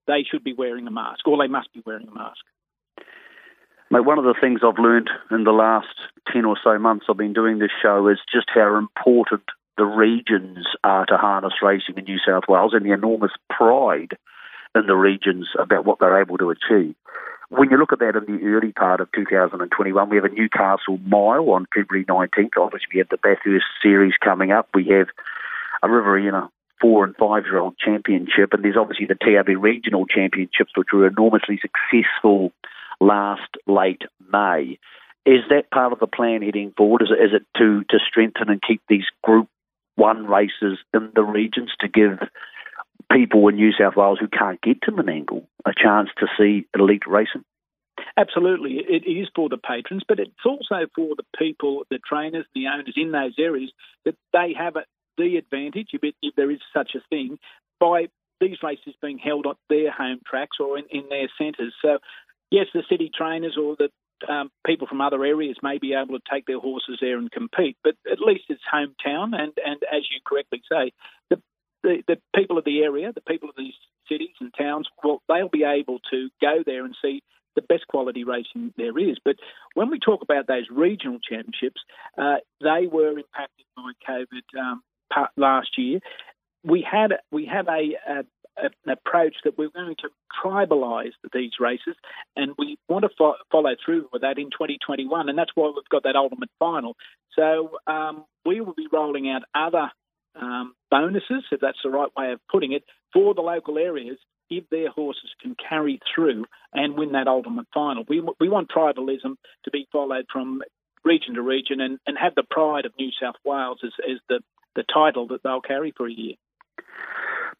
they 0.06 0.24
should 0.28 0.42
be 0.42 0.52
wearing 0.52 0.86
a 0.86 0.90
mask, 0.90 1.26
or 1.26 1.38
they 1.38 1.48
must 1.48 1.72
be 1.72 1.82
wearing 1.86 2.08
a 2.08 2.14
mask. 2.14 2.40
Mate, 3.90 4.04
one 4.04 4.18
of 4.18 4.24
the 4.24 4.34
things 4.40 4.60
I've 4.64 4.82
learned 4.82 5.10
in 5.30 5.44
the 5.44 5.52
last 5.52 5.94
10 6.32 6.44
or 6.44 6.56
so 6.62 6.78
months 6.78 7.06
I've 7.08 7.16
been 7.16 7.34
doing 7.34 7.58
this 7.58 7.70
show 7.82 8.08
is 8.08 8.18
just 8.32 8.48
how 8.52 8.78
important 8.78 9.42
the 9.82 9.86
regions 9.86 10.64
are 10.84 11.04
to 11.06 11.16
harness 11.16 11.54
racing 11.60 11.98
in 11.98 12.04
New 12.04 12.18
South 12.24 12.44
Wales 12.48 12.70
and 12.72 12.86
the 12.86 12.92
enormous 12.92 13.32
pride 13.50 14.16
in 14.76 14.86
the 14.86 14.94
regions 14.94 15.48
about 15.58 15.84
what 15.84 15.98
they're 15.98 16.22
able 16.22 16.38
to 16.38 16.50
achieve. 16.50 16.94
When 17.48 17.68
you 17.68 17.78
look 17.78 17.92
at 17.92 17.98
that 17.98 18.14
in 18.14 18.32
the 18.32 18.44
early 18.46 18.70
part 18.70 19.00
of 19.00 19.08
2021, 19.10 20.08
we 20.08 20.16
have 20.16 20.24
a 20.24 20.28
Newcastle 20.28 20.98
Mile 21.04 21.50
on 21.50 21.66
February 21.74 22.04
19th. 22.04 22.56
Obviously, 22.56 22.86
we 22.94 22.98
have 22.98 23.08
the 23.08 23.16
Bathurst 23.16 23.64
Series 23.82 24.14
coming 24.22 24.52
up. 24.52 24.68
We 24.72 24.86
have 24.90 25.08
a 25.82 25.90
Riverina 25.90 26.48
four 26.80 27.02
and 27.04 27.16
five 27.16 27.42
year 27.46 27.58
old 27.58 27.76
championship, 27.76 28.52
and 28.52 28.62
there's 28.62 28.76
obviously 28.78 29.06
the 29.06 29.16
TAB 29.16 29.48
Regional 29.60 30.06
Championships, 30.06 30.76
which 30.76 30.92
were 30.92 31.08
enormously 31.08 31.58
successful 31.60 32.52
last 33.00 33.50
late 33.66 34.02
May. 34.32 34.78
Is 35.26 35.42
that 35.50 35.72
part 35.72 35.92
of 35.92 35.98
the 35.98 36.06
plan 36.06 36.42
heading 36.42 36.72
forward? 36.76 37.02
Is 37.02 37.08
it, 37.10 37.20
is 37.20 37.30
it 37.34 37.58
to, 37.58 37.82
to 37.90 37.98
strengthen 38.08 38.48
and 38.48 38.62
keep 38.62 38.80
these 38.88 39.06
Group 39.24 39.48
1 40.02 40.26
races 40.26 40.78
in 40.92 41.12
the 41.14 41.22
regions 41.22 41.70
to 41.78 41.86
give 41.86 42.18
people 43.12 43.46
in 43.46 43.54
New 43.54 43.70
South 43.78 43.94
Wales 43.94 44.18
who 44.20 44.26
can't 44.26 44.60
get 44.60 44.82
to 44.82 44.90
Menangle 44.90 45.46
a 45.64 45.70
chance 45.72 46.08
to 46.18 46.26
see 46.36 46.66
elite 46.76 47.06
racing? 47.06 47.44
Absolutely. 48.16 48.78
It 48.78 49.08
is 49.08 49.28
for 49.32 49.48
the 49.48 49.58
patrons, 49.58 50.02
but 50.08 50.18
it's 50.18 50.44
also 50.44 50.88
for 50.96 51.14
the 51.14 51.22
people, 51.38 51.84
the 51.88 52.00
trainers, 52.04 52.46
the 52.52 52.66
owners 52.66 52.94
in 52.96 53.12
those 53.12 53.34
areas, 53.38 53.70
that 54.04 54.16
they 54.32 54.52
have 54.58 54.74
the 55.18 55.36
advantage, 55.36 55.90
if 55.92 56.34
there 56.36 56.50
is 56.50 56.58
such 56.74 56.96
a 56.96 57.00
thing, 57.08 57.38
by 57.78 58.08
these 58.40 58.56
races 58.60 58.94
being 59.00 59.18
held 59.18 59.46
at 59.46 59.56
their 59.70 59.92
home 59.92 60.18
tracks 60.26 60.56
or 60.58 60.78
in, 60.78 60.84
in 60.90 61.04
their 61.10 61.28
centres. 61.38 61.74
So, 61.80 61.98
yes, 62.50 62.66
the 62.74 62.82
city 62.90 63.08
trainers 63.16 63.56
or 63.56 63.76
the 63.78 63.90
um, 64.28 64.50
people 64.66 64.86
from 64.86 65.00
other 65.00 65.24
areas 65.24 65.56
may 65.62 65.78
be 65.78 65.94
able 65.94 66.18
to 66.18 66.24
take 66.30 66.46
their 66.46 66.58
horses 66.58 66.98
there 67.00 67.18
and 67.18 67.30
compete, 67.30 67.76
but 67.82 67.94
at 68.10 68.20
least 68.20 68.44
it's 68.48 68.62
hometown. 68.72 69.34
And, 69.34 69.52
and 69.64 69.80
as 69.92 70.02
you 70.10 70.20
correctly 70.24 70.62
say, 70.70 70.92
the, 71.30 71.40
the, 71.82 72.02
the 72.08 72.16
people 72.34 72.58
of 72.58 72.64
the 72.64 72.82
area, 72.82 73.12
the 73.12 73.20
people 73.20 73.48
of 73.48 73.56
these 73.56 73.74
cities 74.08 74.34
and 74.40 74.52
towns, 74.56 74.88
well, 75.02 75.22
they'll 75.28 75.48
be 75.48 75.64
able 75.64 76.00
to 76.10 76.28
go 76.40 76.62
there 76.64 76.84
and 76.84 76.96
see 77.02 77.22
the 77.54 77.62
best 77.62 77.86
quality 77.88 78.24
racing 78.24 78.72
there 78.76 78.98
is. 78.98 79.18
But 79.24 79.36
when 79.74 79.90
we 79.90 79.98
talk 79.98 80.22
about 80.22 80.46
those 80.46 80.66
regional 80.70 81.18
championships, 81.18 81.80
uh, 82.16 82.36
they 82.60 82.86
were 82.90 83.18
impacted 83.18 83.66
by 83.76 83.92
COVID 84.08 84.60
um, 84.60 84.82
last 85.36 85.76
year. 85.76 86.00
We 86.64 86.86
had 86.88 87.12
we 87.30 87.46
have 87.46 87.68
a, 87.68 87.96
a 88.08 88.24
an 88.56 88.90
approach 88.90 89.34
that 89.44 89.56
we're 89.56 89.70
going 89.70 89.96
to 90.00 90.08
tribalise 90.44 91.12
these 91.32 91.52
races, 91.60 91.96
and 92.36 92.52
we 92.58 92.78
want 92.88 93.04
to 93.04 93.10
fo- 93.16 93.36
follow 93.50 93.74
through 93.84 94.08
with 94.12 94.22
that 94.22 94.38
in 94.38 94.46
2021, 94.46 95.28
and 95.28 95.38
that's 95.38 95.52
why 95.54 95.72
we've 95.74 95.88
got 95.90 96.04
that 96.04 96.16
ultimate 96.16 96.50
final. 96.58 96.96
So 97.36 97.78
um, 97.86 98.24
we 98.44 98.60
will 98.60 98.74
be 98.74 98.88
rolling 98.92 99.30
out 99.30 99.42
other 99.54 99.90
um, 100.40 100.74
bonuses, 100.90 101.44
if 101.50 101.60
that's 101.60 101.78
the 101.82 101.90
right 101.90 102.10
way 102.16 102.32
of 102.32 102.40
putting 102.50 102.72
it, 102.72 102.84
for 103.12 103.34
the 103.34 103.42
local 103.42 103.78
areas 103.78 104.18
if 104.50 104.68
their 104.70 104.90
horses 104.90 105.30
can 105.40 105.56
carry 105.68 105.98
through 106.14 106.44
and 106.72 106.96
win 106.96 107.12
that 107.12 107.26
ultimate 107.26 107.66
final. 107.72 108.04
We, 108.08 108.22
we 108.38 108.48
want 108.48 108.70
tribalism 108.70 109.36
to 109.64 109.70
be 109.70 109.88
followed 109.90 110.26
from 110.30 110.62
region 111.04 111.34
to 111.34 111.42
region 111.42 111.80
and, 111.80 111.98
and 112.06 112.16
have 112.18 112.34
the 112.34 112.44
pride 112.48 112.84
of 112.84 112.92
New 112.98 113.10
South 113.20 113.36
Wales 113.44 113.78
as, 113.84 113.92
as 114.08 114.18
the, 114.28 114.40
the 114.76 114.84
title 114.92 115.28
that 115.28 115.42
they'll 115.42 115.60
carry 115.60 115.92
for 115.96 116.06
a 116.06 116.12
year. 116.12 116.34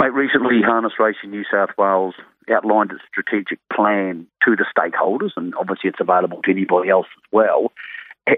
Mate, 0.00 0.12
recently 0.12 0.62
Harness 0.64 0.94
Racing 0.98 1.30
New 1.30 1.44
South 1.50 1.70
Wales 1.78 2.14
outlined 2.50 2.90
its 2.92 3.02
strategic 3.08 3.58
plan 3.72 4.26
to 4.44 4.56
the 4.56 4.64
stakeholders, 4.76 5.30
and 5.36 5.54
obviously 5.54 5.90
it's 5.90 6.00
available 6.00 6.40
to 6.42 6.50
anybody 6.50 6.90
else 6.90 7.06
as 7.16 7.22
well. 7.30 7.72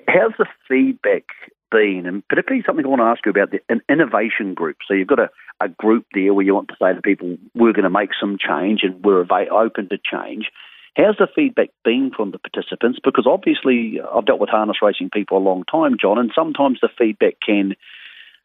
How's 0.08 0.32
the 0.38 0.46
feedback 0.68 1.24
been? 1.70 2.04
And 2.06 2.26
particularly 2.28 2.64
something 2.66 2.84
I 2.84 2.88
want 2.88 3.00
to 3.00 3.06
ask 3.06 3.24
you 3.24 3.30
about 3.30 3.50
the, 3.50 3.60
an 3.68 3.82
innovation 3.88 4.54
group. 4.54 4.78
So 4.86 4.94
you've 4.94 5.08
got 5.08 5.20
a, 5.20 5.30
a 5.60 5.68
group 5.68 6.06
there 6.12 6.34
where 6.34 6.44
you 6.44 6.54
want 6.54 6.68
to 6.68 6.76
say 6.80 6.94
to 6.94 7.00
people, 7.00 7.36
we're 7.54 7.72
going 7.72 7.84
to 7.84 7.90
make 7.90 8.10
some 8.18 8.36
change 8.38 8.80
and 8.82 9.02
we're 9.04 9.20
open 9.20 9.88
to 9.88 9.98
change. 9.98 10.50
How's 10.96 11.16
the 11.18 11.28
feedback 11.34 11.70
been 11.84 12.12
from 12.16 12.30
the 12.30 12.38
participants? 12.38 13.00
Because 13.02 13.26
obviously, 13.26 14.00
uh, 14.00 14.16
I've 14.16 14.26
dealt 14.26 14.38
with 14.38 14.50
harness 14.50 14.76
racing 14.80 15.10
people 15.10 15.38
a 15.38 15.40
long 15.40 15.64
time, 15.64 15.96
John, 16.00 16.18
and 16.18 16.30
sometimes 16.34 16.78
the 16.80 16.88
feedback 16.96 17.34
can, 17.44 17.74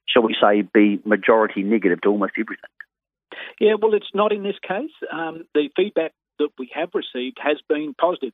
shall 0.07 0.23
we 0.23 0.35
say, 0.41 0.61
be 0.61 0.99
majority 1.05 1.61
negative 1.61 2.01
to 2.01 2.09
almost 2.09 2.33
everything. 2.39 2.69
Yeah, 3.59 3.75
well, 3.81 3.93
it's 3.93 4.13
not 4.13 4.31
in 4.31 4.43
this 4.43 4.59
case. 4.67 4.91
Um, 5.11 5.45
the 5.53 5.69
feedback 5.75 6.13
that 6.39 6.49
we 6.57 6.69
have 6.73 6.89
received 6.93 7.37
has 7.41 7.57
been 7.67 7.93
positive. 7.93 8.33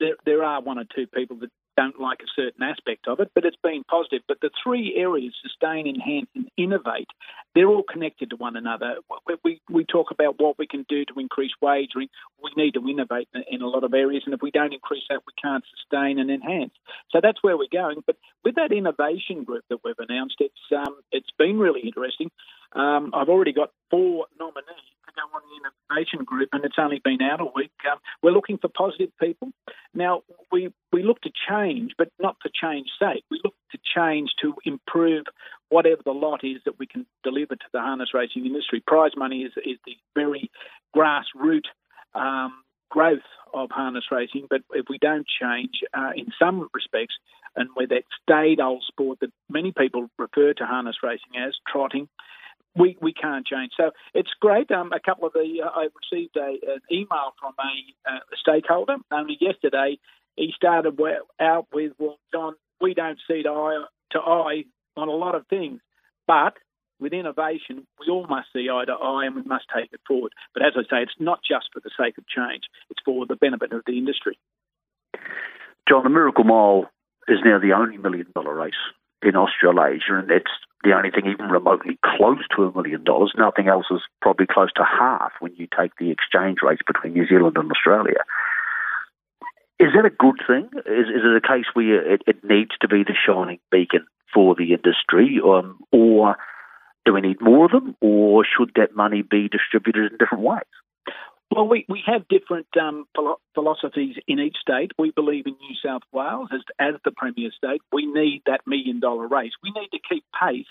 There, 0.00 0.16
there 0.26 0.44
are 0.44 0.60
one 0.60 0.78
or 0.78 0.84
two 0.84 1.06
people 1.06 1.38
that 1.38 1.50
don't 1.76 2.00
like 2.00 2.20
a 2.20 2.32
certain 2.34 2.62
aspect 2.62 3.06
of 3.06 3.20
it, 3.20 3.30
but 3.34 3.44
it's 3.44 3.56
been 3.62 3.82
positive. 3.88 4.22
But 4.26 4.38
the 4.40 4.50
three 4.62 4.94
areas 4.96 5.34
sustain, 5.42 5.86
enhance, 5.86 6.28
and 6.34 6.48
innovate 6.56 7.08
they're 7.56 7.68
all 7.68 7.82
connected 7.90 8.28
to 8.30 8.36
one 8.36 8.54
another. 8.54 8.96
We, 9.42 9.62
we 9.70 9.86
talk 9.86 10.10
about 10.10 10.38
what 10.38 10.58
we 10.58 10.66
can 10.66 10.84
do 10.90 11.06
to 11.06 11.18
increase 11.18 11.52
wagering. 11.62 12.08
We 12.44 12.50
need 12.54 12.74
to 12.74 12.86
innovate 12.86 13.28
in 13.50 13.62
a 13.62 13.66
lot 13.66 13.82
of 13.82 13.94
areas, 13.94 14.24
and 14.26 14.34
if 14.34 14.42
we 14.42 14.50
don't 14.50 14.74
increase 14.74 15.04
that, 15.08 15.22
we 15.26 15.32
can't 15.42 15.64
sustain 15.74 16.18
and 16.18 16.30
enhance. 16.30 16.72
So 17.10 17.20
that's 17.22 17.42
where 17.42 17.56
we're 17.56 17.72
going. 17.72 18.02
But 18.06 18.16
with 18.44 18.56
that 18.56 18.72
innovation 18.72 19.44
group 19.44 19.64
that 19.70 19.78
we've 19.82 19.98
announced, 19.98 20.36
it's 20.40 20.60
um, 20.70 21.00
it's 21.12 21.30
been 21.38 21.58
really 21.58 21.80
interesting. 21.80 22.30
Um, 22.76 23.10
I've 23.14 23.28
already 23.28 23.52
got 23.52 23.70
four 23.90 24.26
nominees 24.38 24.86
to 25.06 25.12
go 25.16 25.22
on 25.34 25.42
the 25.48 25.96
innovation 25.96 26.24
group, 26.24 26.50
and 26.52 26.64
it's 26.64 26.76
only 26.78 27.00
been 27.02 27.22
out 27.22 27.40
a 27.40 27.46
week. 27.54 27.72
Um, 27.90 27.98
we're 28.22 28.32
looking 28.32 28.58
for 28.58 28.68
positive 28.68 29.10
people. 29.18 29.50
Now, 29.94 30.22
we, 30.52 30.72
we 30.92 31.02
look 31.02 31.22
to 31.22 31.30
change, 31.48 31.92
but 31.96 32.08
not 32.20 32.36
for 32.42 32.50
change's 32.52 32.92
sake. 32.98 33.24
We 33.30 33.40
look 33.42 33.54
to 33.72 33.78
change 33.96 34.30
to 34.42 34.54
improve 34.64 35.24
whatever 35.70 36.02
the 36.04 36.12
lot 36.12 36.44
is 36.44 36.58
that 36.66 36.78
we 36.78 36.86
can 36.86 37.06
deliver 37.24 37.56
to 37.56 37.66
the 37.72 37.80
harness 37.80 38.10
racing 38.12 38.44
industry. 38.44 38.82
Prize 38.86 39.12
money 39.16 39.42
is, 39.42 39.52
is 39.64 39.78
the 39.86 39.96
very 40.14 40.50
grassroots 40.94 41.70
um, 42.14 42.62
growth 42.90 43.26
of 43.54 43.70
harness 43.70 44.04
racing, 44.10 44.46
but 44.50 44.60
if 44.72 44.86
we 44.90 44.98
don't 44.98 45.26
change 45.40 45.80
uh, 45.94 46.10
in 46.14 46.26
some 46.38 46.68
respects, 46.74 47.14
and 47.56 47.70
with 47.74 47.88
that 47.88 48.02
staid 48.22 48.60
old 48.60 48.84
sport 48.86 49.18
that 49.20 49.30
many 49.48 49.72
people 49.72 50.08
refer 50.18 50.52
to 50.52 50.66
harness 50.66 50.96
racing 51.02 51.40
as 51.42 51.54
trotting, 51.66 52.06
we, 52.76 52.96
we 53.00 53.12
can't 53.12 53.46
change. 53.46 53.72
So 53.76 53.90
it's 54.14 54.30
great. 54.40 54.70
Um, 54.70 54.92
a 54.92 55.00
couple 55.00 55.26
of 55.26 55.32
the 55.32 55.62
uh, 55.64 55.68
I 55.68 55.88
received 56.10 56.36
a, 56.36 56.72
an 56.74 56.80
email 56.90 57.32
from 57.40 57.54
a, 57.58 58.10
uh, 58.10 58.18
stakeholder 58.38 58.96
only 59.10 59.36
yesterday. 59.40 59.98
He 60.36 60.52
started 60.54 60.98
out 61.40 61.66
with, 61.72 61.92
"Well, 61.98 62.18
John, 62.32 62.54
we 62.80 62.94
don't 62.94 63.18
see 63.26 63.42
eye 63.48 63.84
to 64.12 64.18
eye 64.18 64.64
on 64.96 65.08
a 65.08 65.12
lot 65.12 65.34
of 65.34 65.46
things, 65.48 65.80
but 66.26 66.54
with 67.00 67.12
innovation, 67.12 67.86
we 68.00 68.10
all 68.10 68.26
must 68.26 68.48
see 68.52 68.68
eye 68.70 68.84
to 68.86 68.92
eye 68.92 69.26
and 69.26 69.34
we 69.36 69.42
must 69.42 69.64
take 69.74 69.92
it 69.92 70.00
forward. 70.06 70.32
But 70.54 70.64
as 70.64 70.72
I 70.76 70.82
say, 70.82 71.02
it's 71.02 71.12
not 71.18 71.40
just 71.46 71.66
for 71.72 71.80
the 71.80 71.90
sake 71.98 72.18
of 72.18 72.24
change; 72.28 72.64
it's 72.90 73.00
for 73.04 73.26
the 73.26 73.36
benefit 73.36 73.72
of 73.72 73.82
the 73.86 73.98
industry." 73.98 74.38
John, 75.88 76.02
the 76.02 76.10
Miracle 76.10 76.44
Mile 76.44 76.90
is 77.28 77.38
now 77.44 77.58
the 77.58 77.72
only 77.72 77.96
million 77.96 78.26
dollar 78.34 78.54
race 78.54 78.74
in 79.22 79.36
Australasia, 79.36 80.18
and 80.18 80.30
it's 80.30 80.50
the 80.84 80.94
only 80.94 81.10
thing 81.10 81.26
even 81.26 81.48
remotely 81.48 81.98
close 82.04 82.42
to 82.54 82.64
a 82.64 82.72
million 82.72 83.02
dollars. 83.02 83.32
Nothing 83.36 83.68
else 83.68 83.86
is 83.90 84.00
probably 84.20 84.46
close 84.46 84.72
to 84.76 84.84
half 84.84 85.32
when 85.40 85.54
you 85.56 85.66
take 85.66 85.96
the 85.98 86.10
exchange 86.10 86.58
rates 86.62 86.82
between 86.86 87.14
New 87.14 87.26
Zealand 87.26 87.56
and 87.56 87.70
Australia. 87.70 88.22
Is 89.78 89.88
that 89.94 90.06
a 90.06 90.10
good 90.10 90.40
thing? 90.46 90.68
Is, 90.86 91.08
is 91.08 91.22
it 91.24 91.36
a 91.36 91.46
case 91.46 91.66
where 91.74 92.14
it, 92.14 92.22
it 92.26 92.44
needs 92.44 92.70
to 92.80 92.88
be 92.88 93.02
the 93.02 93.14
shining 93.26 93.58
beacon 93.70 94.06
for 94.32 94.54
the 94.54 94.72
industry, 94.72 95.40
um, 95.44 95.80
or 95.92 96.36
do 97.04 97.14
we 97.14 97.20
need 97.20 97.40
more 97.40 97.66
of 97.66 97.72
them, 97.72 97.96
or 98.00 98.44
should 98.44 98.72
that 98.76 98.94
money 98.96 99.22
be 99.22 99.48
distributed 99.48 100.12
in 100.12 100.18
different 100.18 100.44
ways? 100.44 100.62
Well, 101.54 101.68
we, 101.68 101.86
we 101.88 102.02
have 102.06 102.28
different 102.28 102.66
um, 102.80 103.06
philosophies 103.54 104.16
in 104.26 104.40
each 104.40 104.56
state. 104.60 104.90
We 104.98 105.10
believe 105.12 105.46
in 105.46 105.54
New 105.54 105.76
South 105.84 106.02
Wales 106.12 106.48
as, 106.52 106.60
as 106.78 106.94
the 107.04 107.12
premier 107.12 107.50
state. 107.56 107.80
We 107.92 108.04
need 108.06 108.42
that 108.46 108.62
million 108.66 109.00
dollar 109.00 109.26
race. 109.26 109.52
We 109.62 109.70
need 109.70 109.88
to 109.92 109.98
keep 110.08 110.24
pace, 110.38 110.66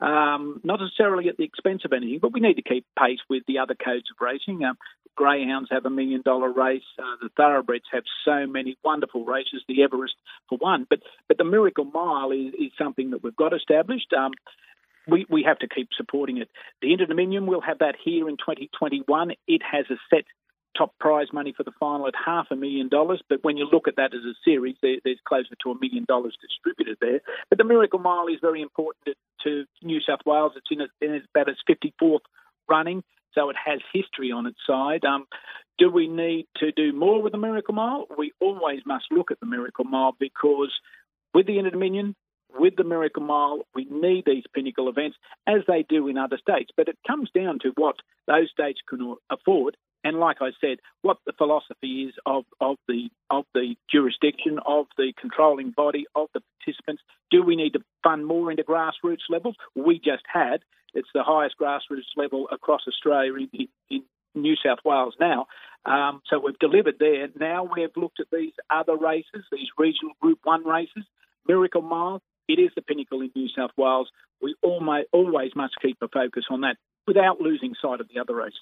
um, 0.00 0.60
not 0.64 0.80
necessarily 0.80 1.28
at 1.28 1.36
the 1.36 1.44
expense 1.44 1.82
of 1.84 1.92
anything, 1.92 2.18
but 2.20 2.32
we 2.32 2.40
need 2.40 2.54
to 2.54 2.62
keep 2.62 2.84
pace 2.98 3.20
with 3.30 3.44
the 3.46 3.58
other 3.58 3.74
codes 3.74 4.10
of 4.10 4.20
racing. 4.20 4.64
Um, 4.64 4.76
greyhounds 5.14 5.68
have 5.70 5.86
a 5.86 5.90
million 5.90 6.22
dollar 6.22 6.50
race. 6.52 6.82
Uh, 6.98 7.16
the 7.22 7.30
thoroughbreds 7.36 7.86
have 7.92 8.04
so 8.24 8.46
many 8.46 8.76
wonderful 8.84 9.24
races. 9.24 9.62
The 9.68 9.82
Everest 9.84 10.14
for 10.48 10.58
one, 10.58 10.86
but 10.90 11.00
but 11.28 11.38
the 11.38 11.44
Miracle 11.44 11.84
Mile 11.84 12.32
is, 12.32 12.52
is 12.54 12.72
something 12.76 13.10
that 13.10 13.22
we've 13.22 13.36
got 13.36 13.54
established. 13.54 14.12
Um, 14.12 14.32
we, 15.08 15.26
we 15.28 15.44
have 15.44 15.58
to 15.60 15.68
keep 15.68 15.88
supporting 15.96 16.38
it. 16.38 16.48
The 16.82 16.92
Inter 16.92 17.06
Dominion 17.06 17.46
will 17.46 17.60
have 17.60 17.78
that 17.78 17.94
here 18.02 18.28
in 18.28 18.36
2021. 18.36 19.32
It 19.46 19.62
has 19.62 19.86
a 19.90 19.96
set 20.10 20.24
top 20.76 20.92
prize 20.98 21.28
money 21.32 21.54
for 21.56 21.62
the 21.62 21.72
final 21.78 22.06
at 22.06 22.14
half 22.14 22.46
a 22.50 22.56
million 22.56 22.88
dollars. 22.88 23.22
But 23.28 23.42
when 23.42 23.56
you 23.56 23.68
look 23.70 23.88
at 23.88 23.96
that 23.96 24.14
as 24.14 24.20
a 24.20 24.34
series, 24.44 24.76
there, 24.82 24.96
there's 25.04 25.18
closer 25.26 25.54
to 25.62 25.70
a 25.70 25.78
million 25.80 26.04
dollars 26.06 26.36
distributed 26.40 26.98
there. 27.00 27.20
But 27.48 27.58
the 27.58 27.64
Miracle 27.64 27.98
Mile 27.98 28.26
is 28.28 28.38
very 28.40 28.62
important 28.62 29.16
to 29.44 29.64
New 29.82 30.00
South 30.00 30.20
Wales. 30.26 30.52
It's 30.56 30.66
in, 30.70 30.80
a, 30.80 30.86
in 31.00 31.22
about 31.34 31.48
its 31.48 31.60
54th 31.68 32.20
running, 32.68 33.02
so 33.32 33.48
it 33.50 33.56
has 33.64 33.80
history 33.92 34.32
on 34.32 34.46
its 34.46 34.58
side. 34.66 35.04
Um, 35.04 35.26
do 35.78 35.90
we 35.90 36.08
need 36.08 36.46
to 36.56 36.72
do 36.72 36.92
more 36.92 37.22
with 37.22 37.32
the 37.32 37.38
Miracle 37.38 37.74
Mile? 37.74 38.06
We 38.16 38.32
always 38.40 38.80
must 38.86 39.06
look 39.10 39.30
at 39.30 39.40
the 39.40 39.46
Miracle 39.46 39.84
Mile 39.84 40.16
because 40.18 40.72
with 41.34 41.46
the 41.46 41.58
Inter 41.58 41.70
Dominion, 41.70 42.16
with 42.58 42.76
the 42.76 42.84
Miracle 42.84 43.22
Mile, 43.22 43.60
we 43.74 43.86
need 43.90 44.24
these 44.26 44.44
pinnacle 44.54 44.88
events 44.88 45.16
as 45.46 45.62
they 45.66 45.84
do 45.88 46.08
in 46.08 46.18
other 46.18 46.38
states. 46.38 46.70
But 46.76 46.88
it 46.88 46.98
comes 47.06 47.30
down 47.34 47.58
to 47.60 47.72
what 47.76 47.96
those 48.26 48.50
states 48.50 48.80
can 48.88 49.14
afford, 49.30 49.76
and 50.04 50.18
like 50.18 50.36
I 50.40 50.50
said, 50.60 50.78
what 51.02 51.18
the 51.26 51.32
philosophy 51.32 52.04
is 52.04 52.14
of, 52.24 52.44
of 52.60 52.76
the 52.86 53.08
of 53.28 53.44
the 53.54 53.74
jurisdiction, 53.90 54.60
of 54.64 54.86
the 54.96 55.12
controlling 55.20 55.72
body, 55.72 56.06
of 56.14 56.28
the 56.32 56.42
participants. 56.60 57.02
Do 57.30 57.42
we 57.42 57.56
need 57.56 57.72
to 57.72 57.80
fund 58.04 58.24
more 58.24 58.50
into 58.50 58.62
grassroots 58.62 59.28
levels? 59.28 59.56
We 59.74 59.98
just 59.98 60.22
had. 60.32 60.60
It's 60.94 61.08
the 61.12 61.24
highest 61.24 61.56
grassroots 61.60 62.14
level 62.16 62.46
across 62.52 62.82
Australia 62.86 63.48
in, 63.52 63.68
in 63.90 64.02
New 64.36 64.54
South 64.64 64.78
Wales 64.84 65.14
now. 65.18 65.46
Um, 65.84 66.22
so 66.30 66.38
we've 66.38 66.58
delivered 66.58 66.96
there. 67.00 67.28
Now 67.38 67.64
we've 67.64 67.96
looked 67.96 68.20
at 68.20 68.26
these 68.32 68.52
other 68.70 68.96
races, 68.96 69.44
these 69.50 69.68
regional 69.76 70.14
Group 70.20 70.38
1 70.44 70.64
races. 70.64 71.04
Miracle 71.48 71.82
Mile, 71.82 72.22
it 72.48 72.58
is 72.58 72.70
the 72.74 72.82
pinnacle 72.82 73.20
in 73.20 73.30
New 73.34 73.48
South 73.48 73.70
Wales. 73.76 74.08
We 74.40 74.54
always 74.62 75.50
must 75.54 75.74
keep 75.80 75.98
a 76.02 76.08
focus 76.08 76.44
on 76.50 76.62
that 76.62 76.76
without 77.06 77.40
losing 77.40 77.74
sight 77.80 78.00
of 78.00 78.08
the 78.12 78.20
other 78.20 78.34
races. 78.34 78.60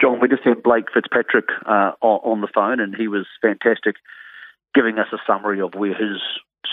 John, 0.00 0.20
we 0.20 0.28
just 0.28 0.42
had 0.42 0.62
Blake 0.62 0.86
Fitzpatrick 0.92 1.46
uh, 1.64 1.92
on 2.00 2.40
the 2.40 2.48
phone, 2.52 2.80
and 2.80 2.94
he 2.94 3.06
was 3.06 3.26
fantastic, 3.40 3.96
giving 4.74 4.98
us 4.98 5.06
a 5.12 5.18
summary 5.26 5.60
of 5.60 5.74
where 5.74 5.94
his 5.94 6.18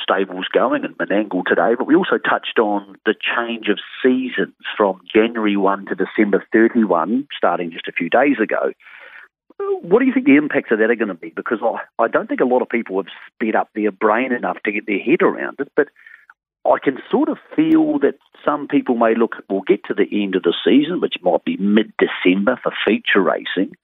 stable's 0.01 0.47
going 0.51 0.83
and 0.85 0.97
Menangle 0.97 1.43
today. 1.45 1.75
But 1.77 1.85
we 1.85 1.95
also 1.95 2.17
touched 2.17 2.57
on 2.59 2.95
the 3.05 3.13
change 3.13 3.67
of 3.67 3.77
seasons 4.03 4.55
from 4.75 5.01
January 5.13 5.57
1 5.57 5.87
to 5.87 5.95
December 5.95 6.43
31, 6.51 7.27
starting 7.35 7.71
just 7.71 7.87
a 7.87 7.91
few 7.91 8.09
days 8.09 8.37
ago. 8.41 8.71
What 9.59 9.99
do 9.99 10.05
you 10.05 10.13
think 10.13 10.25
the 10.25 10.37
impacts 10.37 10.71
of 10.71 10.79
that 10.79 10.89
are 10.89 10.95
going 10.95 11.09
to 11.09 11.13
be? 11.13 11.33
Because 11.35 11.59
I, 11.61 12.03
I 12.03 12.07
don't 12.07 12.27
think 12.27 12.41
a 12.41 12.45
lot 12.45 12.61
of 12.61 12.69
people 12.69 12.97
have 12.97 13.11
sped 13.33 13.55
up 13.55 13.69
their 13.75 13.91
brain 13.91 14.31
enough 14.31 14.57
to 14.65 14.71
get 14.71 14.85
their 14.85 14.99
head 14.99 15.21
around 15.21 15.57
it. 15.59 15.71
But 15.75 15.87
I 16.65 16.77
can 16.83 16.99
sort 17.09 17.29
of 17.29 17.37
feel 17.55 17.99
that 17.99 18.15
some 18.45 18.67
people 18.67 18.95
may 18.95 19.15
look, 19.15 19.35
we'll 19.49 19.61
get 19.61 19.83
to 19.85 19.93
the 19.93 20.07
end 20.23 20.35
of 20.35 20.43
the 20.43 20.53
season, 20.63 21.01
which 21.01 21.15
might 21.21 21.43
be 21.43 21.57
mid 21.57 21.93
December 21.97 22.59
for 22.61 22.71
feature 22.85 23.21
racing, 23.21 23.75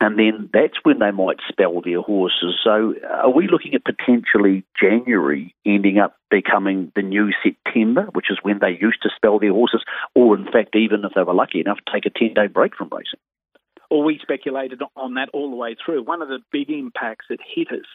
and 0.00 0.18
then 0.18 0.50
that's 0.52 0.78
when 0.82 0.98
they 0.98 1.10
might 1.10 1.38
spell 1.48 1.80
their 1.80 2.00
horses. 2.00 2.58
So, 2.64 2.94
are 3.08 3.30
we 3.30 3.46
looking 3.46 3.74
at 3.74 3.84
potentially 3.84 4.64
January 4.80 5.54
ending 5.64 5.98
up 5.98 6.16
becoming 6.30 6.90
the 6.96 7.02
new 7.02 7.30
September, 7.42 8.08
which 8.12 8.30
is 8.30 8.38
when 8.42 8.58
they 8.58 8.78
used 8.80 9.02
to 9.02 9.10
spell 9.14 9.38
their 9.38 9.52
horses, 9.52 9.84
or 10.14 10.36
in 10.36 10.50
fact, 10.50 10.74
even 10.74 11.04
if 11.04 11.12
they 11.14 11.22
were 11.22 11.34
lucky 11.34 11.60
enough, 11.60 11.78
take 11.92 12.06
a 12.06 12.10
10 12.10 12.34
day 12.34 12.46
break 12.46 12.74
from 12.74 12.88
racing? 12.90 13.20
Well, 13.94 14.02
we 14.02 14.18
speculated 14.20 14.82
on 14.96 15.14
that 15.14 15.28
all 15.32 15.50
the 15.50 15.56
way 15.56 15.76
through. 15.76 16.02
One 16.02 16.20
of 16.20 16.26
the 16.26 16.40
big 16.50 16.68
impacts 16.68 17.26
that 17.30 17.38
hit 17.54 17.68
us 17.70 17.86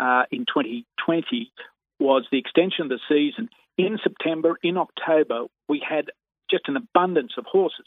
uh, 0.00 0.22
in 0.30 0.46
2020 0.46 1.50
was 1.98 2.24
the 2.30 2.38
extension 2.38 2.82
of 2.82 2.90
the 2.90 3.00
season. 3.08 3.48
In 3.76 3.98
September, 4.00 4.54
in 4.62 4.76
October, 4.76 5.46
we 5.68 5.82
had 5.84 6.12
just 6.48 6.68
an 6.68 6.76
abundance 6.76 7.32
of 7.36 7.44
horses. 7.44 7.86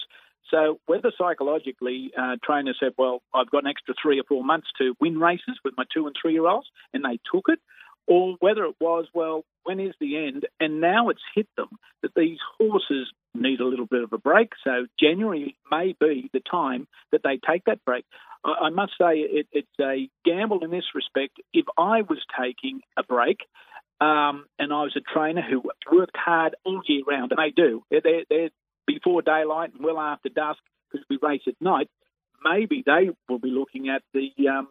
So 0.49 0.81
whether 0.86 1.13
psychologically 1.17 2.12
uh, 2.19 2.36
trainers 2.43 2.75
said, 2.77 2.91
well, 2.97 3.21
I've 3.34 3.49
got 3.49 3.63
an 3.63 3.69
extra 3.69 3.95
three 4.03 4.19
or 4.19 4.23
four 4.27 4.43
months 4.43 4.67
to 4.79 4.93
win 4.99 5.17
races 5.17 5.57
with 5.63 5.73
my 5.77 5.86
two 5.93 6.07
and 6.07 6.15
three 6.21 6.34
year 6.34 6.47
olds, 6.47 6.67
and 6.93 7.05
they 7.05 7.19
took 7.34 7.45
it, 7.47 7.60
or 8.05 8.36
whether 8.41 8.65
it 8.65 8.75
was, 8.81 9.05
well, 9.13 9.45
when 9.63 9.79
is 9.79 9.95
the 10.01 10.17
end? 10.17 10.45
And 10.60 10.81
now 10.81 11.07
it's 11.07 11.23
hit 11.34 11.47
them 11.55 11.69
that 12.01 12.12
these 12.17 12.39
horses 12.57 13.13
need 13.34 13.60
a 13.60 13.65
little 13.65 13.86
bit 13.86 14.04
of 14.04 14.13
a 14.13 14.17
break. 14.17 14.50
So 14.63 14.88
January 15.00 15.56
may 15.70 15.96
be 16.00 16.30
the 16.34 16.41
time 16.41 16.88
that 17.12 17.22
they 17.24 17.39
take 17.48 17.65
that 17.65 17.84
break. 17.86 18.06
I, 18.44 18.67
I 18.67 18.70
must 18.70 18.94
say 19.00 19.20
it, 19.20 19.48
it's 19.52 19.67
a 19.80 20.10
gamble 20.26 20.63
in 20.63 20.72
this 20.72 20.96
respect. 20.96 21.39
If 21.54 21.65
I 21.78 22.02
was 22.02 22.20
taking 22.39 22.82
a 22.98 23.04
break, 23.04 23.39
um, 24.00 24.46
and 24.58 24.74
I 24.74 24.82
was 24.82 24.98
a 24.98 25.13
trainer 25.13 25.44
who 25.44 25.62
worked 25.91 26.17
hard 26.17 26.56
all 26.65 26.82
year 26.88 27.04
round, 27.08 27.32
and 27.32 27.39
they 27.39 27.52
do. 27.52 27.84
They're, 27.91 28.24
they're 28.30 28.50
before 28.88 29.22
daylight 29.22 29.74
and 29.74 29.84
well 29.84 30.00
after 30.00 30.30
dusk 30.30 30.60
because 30.91 31.06
we 31.10 31.20
race 31.22 31.44
at 31.48 31.54
night. 31.62 31.88
Maybe 32.44 32.84
they 32.84 33.12
will 33.30 33.38
be 33.38 33.52
looking 33.52 33.89
at 33.89 34.02
the 34.13 34.32
um, 34.50 34.67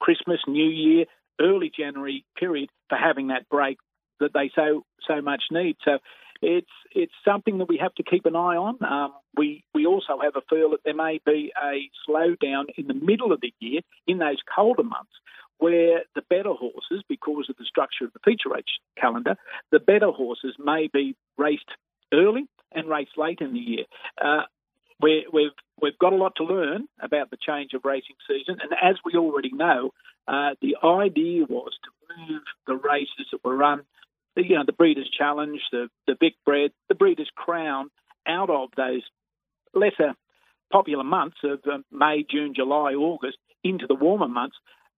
Christmas, 0.00 0.38
New 0.46 0.68
Year, 0.68 1.06
early 1.40 1.72
January 1.76 2.24
period 2.38 2.70
for 2.88 2.96
having 2.96 3.28
that 3.28 3.48
break 3.48 3.78
that 4.20 4.32
they 4.32 4.50
so 4.54 4.84
so 5.06 5.20
much 5.20 5.42
need. 5.50 5.76
So 5.84 5.98
it's 6.42 6.70
it's 6.94 7.12
something 7.24 7.58
that 7.58 7.68
we 7.68 7.78
have 7.78 7.94
to 7.94 8.02
keep 8.02 8.26
an 8.26 8.36
eye 8.36 8.56
on. 8.56 8.82
Um, 8.82 9.12
we 9.36 9.64
we 9.74 9.86
also 9.86 10.18
have 10.22 10.36
a 10.36 10.42
feel 10.48 10.70
that 10.70 10.80
there 10.84 10.94
may 10.94 11.20
be 11.24 11.52
a 11.60 11.90
slowdown 12.08 12.64
in 12.76 12.86
the 12.86 12.94
middle 12.94 13.32
of 13.32 13.40
the 13.40 13.52
year 13.60 13.80
in 14.06 14.18
those 14.18 14.38
colder 14.54 14.84
months, 14.84 15.12
where 15.58 16.02
the 16.14 16.22
better 16.30 16.52
horses, 16.52 17.02
because 17.08 17.46
of 17.48 17.56
the 17.56 17.64
structure 17.64 18.04
of 18.04 18.12
the 18.12 18.20
feature 18.24 18.50
race 18.50 18.64
calendar, 18.96 19.36
the 19.70 19.80
better 19.80 20.10
horses 20.10 20.54
may 20.58 20.88
be 20.92 21.16
raced 21.36 21.70
early 22.12 22.46
and 22.72 22.88
raced 22.88 23.16
late 23.16 23.40
in 23.40 23.52
the 23.52 23.58
year. 23.58 23.84
Uh, 24.22 24.42
we 25.00 25.26
we've 25.32 25.52
we've 25.80 25.98
got 25.98 26.12
a 26.12 26.16
lot 26.16 26.34
to 26.36 26.44
learn 26.44 26.88
about 27.00 27.30
the 27.30 27.36
change 27.36 27.72
of 27.74 27.84
racing 27.84 28.16
season, 28.28 28.58
and 28.62 28.72
as 28.80 28.96
we 29.04 29.18
already 29.18 29.52
know, 29.52 29.92
uh, 30.28 30.50
the 30.62 30.76
idea 30.84 31.44
was 31.48 31.72
to 31.84 31.90
move 32.16 32.42
the 32.66 32.76
races 32.76 33.26
that 33.32 33.44
were 33.44 33.56
run 33.56 33.82
you 34.46 34.56
know, 34.56 34.64
the 34.64 34.72
Breeders' 34.72 35.10
Challenge, 35.16 35.60
the, 35.72 35.88
the 36.06 36.16
Vic 36.18 36.34
Bred, 36.44 36.70
the 36.88 36.94
Breeders' 36.94 37.30
Crown 37.34 37.90
out 38.26 38.50
of 38.50 38.70
those 38.76 39.02
lesser 39.74 40.14
popular 40.70 41.04
months 41.04 41.38
of 41.44 41.60
um, 41.70 41.84
May, 41.90 42.24
June, 42.28 42.52
July, 42.54 42.92
August 42.92 43.38
into 43.64 43.86
the 43.86 43.94
warmer 43.94 44.28
months. 44.28 44.56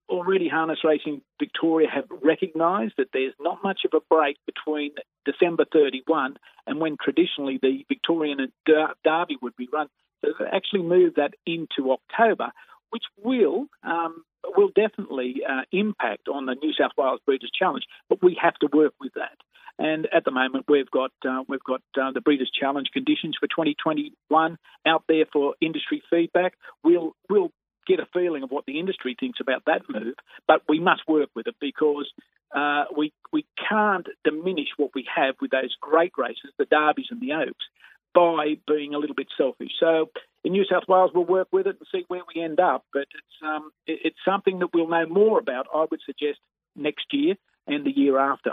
Already, 0.09 0.49
Harness 0.49 0.81
Racing 0.83 1.23
Victoria 1.39 1.89
have 1.89 2.05
recognised 2.11 2.95
that 2.99 3.09
there's 3.13 3.35
not 3.39 3.63
much 3.63 3.83
of 3.85 3.93
a 3.95 4.05
break 4.13 4.37
between 4.45 4.91
December 5.25 5.65
31 5.73 6.37
and 6.67 6.81
when 6.81 6.97
traditionally 7.01 7.61
the 7.63 7.85
Victorian 7.89 8.53
Derby 8.67 9.37
would 9.41 9.55
be 9.57 9.69
run. 9.73 9.87
So 10.21 10.33
they've 10.39 10.49
actually 10.53 10.83
moved 10.83 11.17
that 11.17 11.35
into 11.47 11.93
October, 11.93 12.51
which 12.91 13.05
will 13.23 13.67
um, 13.83 14.25
will 14.57 14.71
definitely 14.75 15.43
uh, 15.49 15.63
impact 15.73 16.29
on 16.29 16.47
the 16.47 16.55
New 16.55 16.73
South 16.73 16.93
Wales 16.97 17.21
Breeders' 17.25 17.51
Challenge. 17.57 17.85
But 18.09 18.23
we 18.23 18.39
have 18.41 18.55
to 18.57 18.69
work 18.73 18.95
with 19.01 19.15
that. 19.15 19.37
And 19.79 20.07
at 20.15 20.25
the 20.25 20.31
moment, 20.31 20.67
we've 20.69 20.91
got 20.91 21.13
uh, 21.27 21.43
we've 21.49 21.65
got 21.65 21.83
uh, 22.01 22.13
the 22.13 22.21
Breeders' 22.21 22.51
Challenge 22.51 22.89
conditions 22.93 23.37
for 23.41 23.47
2021 23.47 24.59
out 24.87 25.05
there 25.09 25.25
for 25.33 25.55
industry 25.61 26.03
feedback. 26.11 26.55
We'll 26.85 27.15
we'll 27.29 27.51
get 27.87 27.99
a 27.99 28.07
feeling 28.13 28.43
of 28.43 28.51
what 28.51 28.67
the 28.67 28.79
industry 28.79 29.17
thinks 29.19 29.41
about 29.41 29.65
that 29.67 29.83
move, 29.89 30.15
but 30.47 30.63
we 30.69 30.81
must 30.81 31.09
work 31.09 31.31
with 31.35 31.47
it 31.47 31.57
because 31.61 32.13
uh, 32.55 32.85
we 32.95 33.13
we 33.33 33.47
can't 33.69 34.07
diminish 34.23 34.69
what 34.77 34.91
we 34.95 35.07
have 35.15 35.37
with 35.41 35.51
those 35.51 35.75
great 35.81 36.13
races, 36.19 36.53
the 36.59 36.67
Derbies 36.67 37.07
and 37.11 37.21
the 37.21 37.33
Oaks, 37.33 37.65
by 38.13 38.57
being 38.67 38.95
a 38.95 38.99
little 38.99 39.15
bit 39.15 39.29
selfish. 39.37 39.73
So 39.79 40.11
in 40.45 40.53
New 40.53 40.65
South 40.65 40.85
Wales, 40.89 41.11
we'll 41.15 41.25
work 41.25 41.49
with 41.53 41.67
it 41.67 41.77
and 41.79 41.89
see 41.93 42.05
where 42.09 42.23
we 42.35 42.43
end 42.43 42.61
up. 42.61 42.85
But 42.93 43.03
it's 43.03 43.47
um, 43.47 43.71
it's 43.87 44.19
something 44.25 44.59
that 44.61 44.69
we'll 44.73 44.89
know 44.89 45.07
more 45.07 45.39
about. 45.39 45.67
I 45.75 45.87
would 45.91 46.01
suggest 46.05 46.39
next 46.77 47.07
year 47.13 47.35
and 47.67 47.85
the 47.85 47.91
year 47.91 48.19
after. 48.19 48.53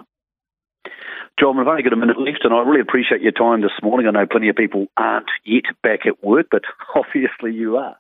John, 1.40 1.58
we've 1.58 1.68
only 1.68 1.84
got 1.84 1.94
a 1.94 1.98
minute 1.98 2.20
left, 2.20 2.44
and 2.44 2.54
I 2.54 2.60
really 2.62 2.82
appreciate 2.82 3.22
your 3.22 3.32
time 3.32 3.62
this 3.62 3.72
morning. 3.84 4.08
I 4.08 4.12
know 4.12 4.26
plenty 4.26 4.50
of 4.50 4.56
people 4.56 4.88
aren't 4.98 5.30
yet 5.46 5.66
back 5.84 6.06
at 6.06 6.24
work, 6.24 6.48
but 6.50 6.64
obviously 6.96 7.54
you 7.54 7.78
are. 7.78 7.98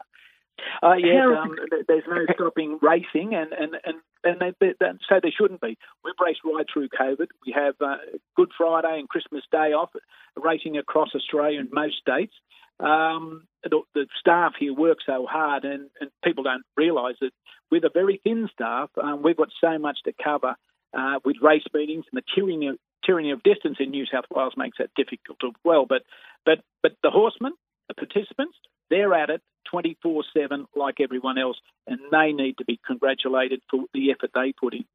Uh, 0.82 0.96
yes, 0.96 1.24
um, 1.38 1.56
there's 1.88 2.04
no 2.08 2.26
stopping 2.34 2.80
racing, 2.82 3.34
and 3.34 3.52
and 3.54 3.76
and, 3.84 3.98
and 4.24 4.39
they, 4.39 4.54
they, 4.60 4.74
they, 4.80 4.88
so 5.08 5.20
there 5.22 5.32
shouldn't 5.38 5.62
be. 5.62 5.78
We've 6.04 6.13
raced 6.24 6.41
right 6.43 6.65
through 6.72 6.89
COVID. 6.89 7.28
We 7.46 7.54
have 7.54 7.76
uh, 7.82 7.98
Good 8.36 8.50
Friday 8.58 9.00
and 9.00 9.10
Christmas 9.10 9.43
Day 9.52 9.74
off, 9.74 9.89
racing 10.36 10.78
across 10.78 11.10
Australia 11.15 11.60
in 11.60 11.70
most 11.72 11.98
states. 11.98 12.34
Um, 12.80 13.48
the, 13.63 13.82
the, 13.96 14.06
staff 14.20 14.54
here 14.60 14.74
work 14.74 15.00
so 15.04 15.26
hard, 15.26 15.65
and, 15.65 15.89
and 16.00 16.12
people 16.24 16.43
don't 16.43 16.63
realise 16.76 17.15
that 17.22 17.32
with 17.72 17.84
a 17.84 17.89
very 17.91 18.22
thin 18.24 18.48
staff, 18.54 18.91
um, 19.02 19.24
we've 19.24 19.38
got 19.38 19.50
so 19.60 19.80
much 19.80 19.98
to 20.06 20.13
cover 20.24 20.56
uh, 20.93 21.20
with 21.26 21.38
race 21.41 21.65
meetings 21.74 22.06
and 22.12 22.22
the 22.22 22.24
tyranny 22.36 22.67
of, 22.67 22.78
tyranny 23.04 23.32
of 23.32 23.41
distance 23.41 23.78
in 23.80 23.89
New 23.89 24.06
South 24.06 24.26
Wales 24.30 24.54
makes 24.58 24.78
that 24.78 24.91
difficult 24.96 25.39
as 25.43 25.54
well. 25.63 25.86
But 25.88 26.04
but 26.46 26.60
but 26.84 26.93
the 27.02 27.10
horsemen, 27.10 27.54
the 27.88 27.96
participants, 27.96 28.58
they're 28.89 29.13
at 29.13 29.30
it 29.30 29.41
24 29.69 30.23
7 30.34 30.65
like 30.76 30.95
everyone 31.00 31.38
else, 31.38 31.58
and 31.86 32.00
they 32.12 32.32
need 32.32 32.58
to 32.58 32.65
be 32.65 32.80
congratulated 32.86 33.62
for 33.69 33.84
the 33.93 34.12
effort 34.12 34.32
they 34.34 34.54
put 34.54 34.73
in. 34.73 34.86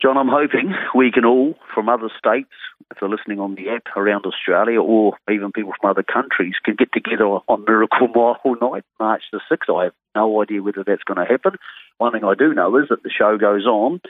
John, 0.00 0.18
I'm 0.18 0.28
hoping 0.28 0.74
we 0.96 1.12
can 1.12 1.24
all, 1.24 1.54
from 1.72 1.88
other 1.88 2.10
states, 2.18 2.50
if 2.90 2.98
they're 2.98 3.08
listening 3.08 3.38
on 3.38 3.54
the 3.54 3.68
app 3.70 3.96
around 3.96 4.26
Australia, 4.26 4.80
or 4.80 5.16
even 5.30 5.52
people 5.52 5.72
from 5.80 5.90
other 5.90 6.02
countries, 6.02 6.54
can 6.64 6.74
get 6.74 6.92
together 6.92 7.24
on 7.24 7.64
Miracle 7.64 8.08
Mile 8.08 8.56
night, 8.60 8.82
March 8.98 9.22
the 9.32 9.40
6th. 9.50 9.72
I 9.72 9.84
have 9.84 9.92
no 10.16 10.42
idea 10.42 10.60
whether 10.60 10.82
that's 10.84 11.04
going 11.04 11.24
to 11.24 11.30
happen. 11.30 11.52
One 11.98 12.12
thing 12.12 12.24
I 12.24 12.34
do 12.34 12.52
know 12.52 12.76
is 12.78 12.88
that 12.90 13.04
the 13.04 13.10
show 13.16 13.38
goes 13.38 13.64
on 13.64 14.00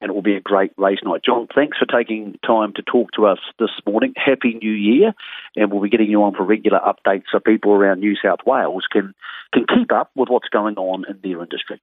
and 0.00 0.10
it 0.10 0.14
will 0.14 0.22
be 0.22 0.36
a 0.36 0.40
great 0.40 0.72
race 0.76 0.98
night. 1.04 1.22
John, 1.24 1.46
thanks 1.54 1.78
for 1.78 1.86
taking 1.86 2.38
time 2.46 2.72
to 2.74 2.82
talk 2.82 3.12
to 3.12 3.26
us 3.26 3.38
this 3.58 3.70
morning. 3.86 4.14
Happy 4.16 4.54
New 4.54 4.72
Year, 4.72 5.12
and 5.56 5.70
we'll 5.70 5.82
be 5.82 5.90
getting 5.90 6.10
you 6.10 6.22
on 6.22 6.34
for 6.34 6.44
regular 6.44 6.80
updates 6.80 7.24
so 7.30 7.38
people 7.38 7.72
around 7.72 8.00
New 8.00 8.14
South 8.22 8.40
Wales 8.46 8.84
can 8.90 9.14
can 9.52 9.66
keep 9.66 9.92
up 9.92 10.10
with 10.14 10.28
what's 10.28 10.48
going 10.48 10.76
on 10.76 11.04
in 11.08 11.18
their 11.22 11.42
industry. 11.42 11.80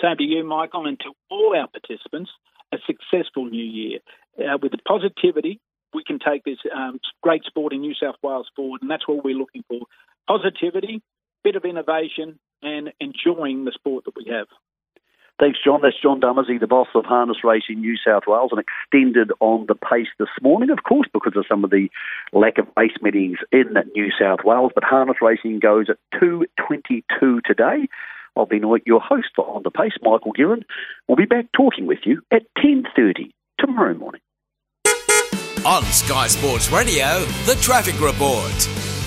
Same 0.00 0.16
to 0.16 0.24
you, 0.24 0.44
Michael, 0.44 0.86
and 0.86 0.98
to 1.00 1.12
all 1.30 1.56
our 1.56 1.68
participants. 1.68 2.30
A 2.70 2.76
successful 2.86 3.46
New 3.46 3.64
Year 3.64 4.00
uh, 4.38 4.58
with 4.60 4.72
the 4.72 4.78
positivity. 4.86 5.58
We 5.94 6.04
can 6.04 6.18
take 6.18 6.44
this 6.44 6.58
um, 6.74 7.00
great 7.22 7.44
sport 7.44 7.72
in 7.72 7.80
New 7.80 7.94
South 7.94 8.16
Wales 8.22 8.50
forward, 8.54 8.82
and 8.82 8.90
that's 8.90 9.08
what 9.08 9.24
we're 9.24 9.34
looking 9.34 9.64
for: 9.68 9.80
positivity, 10.28 11.02
bit 11.42 11.56
of 11.56 11.64
innovation, 11.64 12.38
and 12.62 12.92
enjoying 13.00 13.64
the 13.64 13.72
sport 13.72 14.04
that 14.04 14.14
we 14.16 14.30
have. 14.30 14.48
Thanks, 15.38 15.58
John. 15.64 15.80
That's 15.82 16.00
John 16.00 16.20
Dumesny, 16.20 16.58
the 16.58 16.66
boss 16.66 16.88
of 16.96 17.04
Harness 17.04 17.44
Racing 17.44 17.80
New 17.80 17.96
South 17.96 18.24
Wales, 18.26 18.50
and 18.50 18.60
extended 18.60 19.30
on 19.38 19.66
the 19.66 19.76
pace 19.76 20.08
this 20.18 20.28
morning, 20.42 20.70
of 20.70 20.82
course, 20.82 21.06
because 21.12 21.34
of 21.36 21.44
some 21.48 21.62
of 21.62 21.70
the 21.70 21.88
lack 22.32 22.58
of 22.58 22.66
race 22.76 22.96
meetings 23.02 23.38
in 23.52 23.74
New 23.94 24.10
South 24.20 24.40
Wales. 24.44 24.72
But 24.74 24.82
Harness 24.82 25.18
Racing 25.22 25.60
goes 25.60 25.86
at 25.88 25.98
2.22 26.20 27.42
today. 27.44 27.88
I'll 28.36 28.46
be 28.46 28.60
your 28.84 29.00
host 29.00 29.28
On 29.38 29.62
the 29.62 29.70
Pace, 29.70 29.92
Michael 30.02 30.32
Guerin. 30.32 30.64
We'll 31.06 31.16
be 31.16 31.24
back 31.24 31.46
talking 31.52 31.86
with 31.86 32.00
you 32.04 32.22
at 32.32 32.42
10.30 32.58 33.32
tomorrow 33.58 33.94
morning. 33.94 34.20
On 35.66 35.82
Sky 35.84 36.28
Sports 36.28 36.70
Radio, 36.70 37.24
the 37.46 37.58
Traffic 37.60 38.00
Report. 38.00 38.97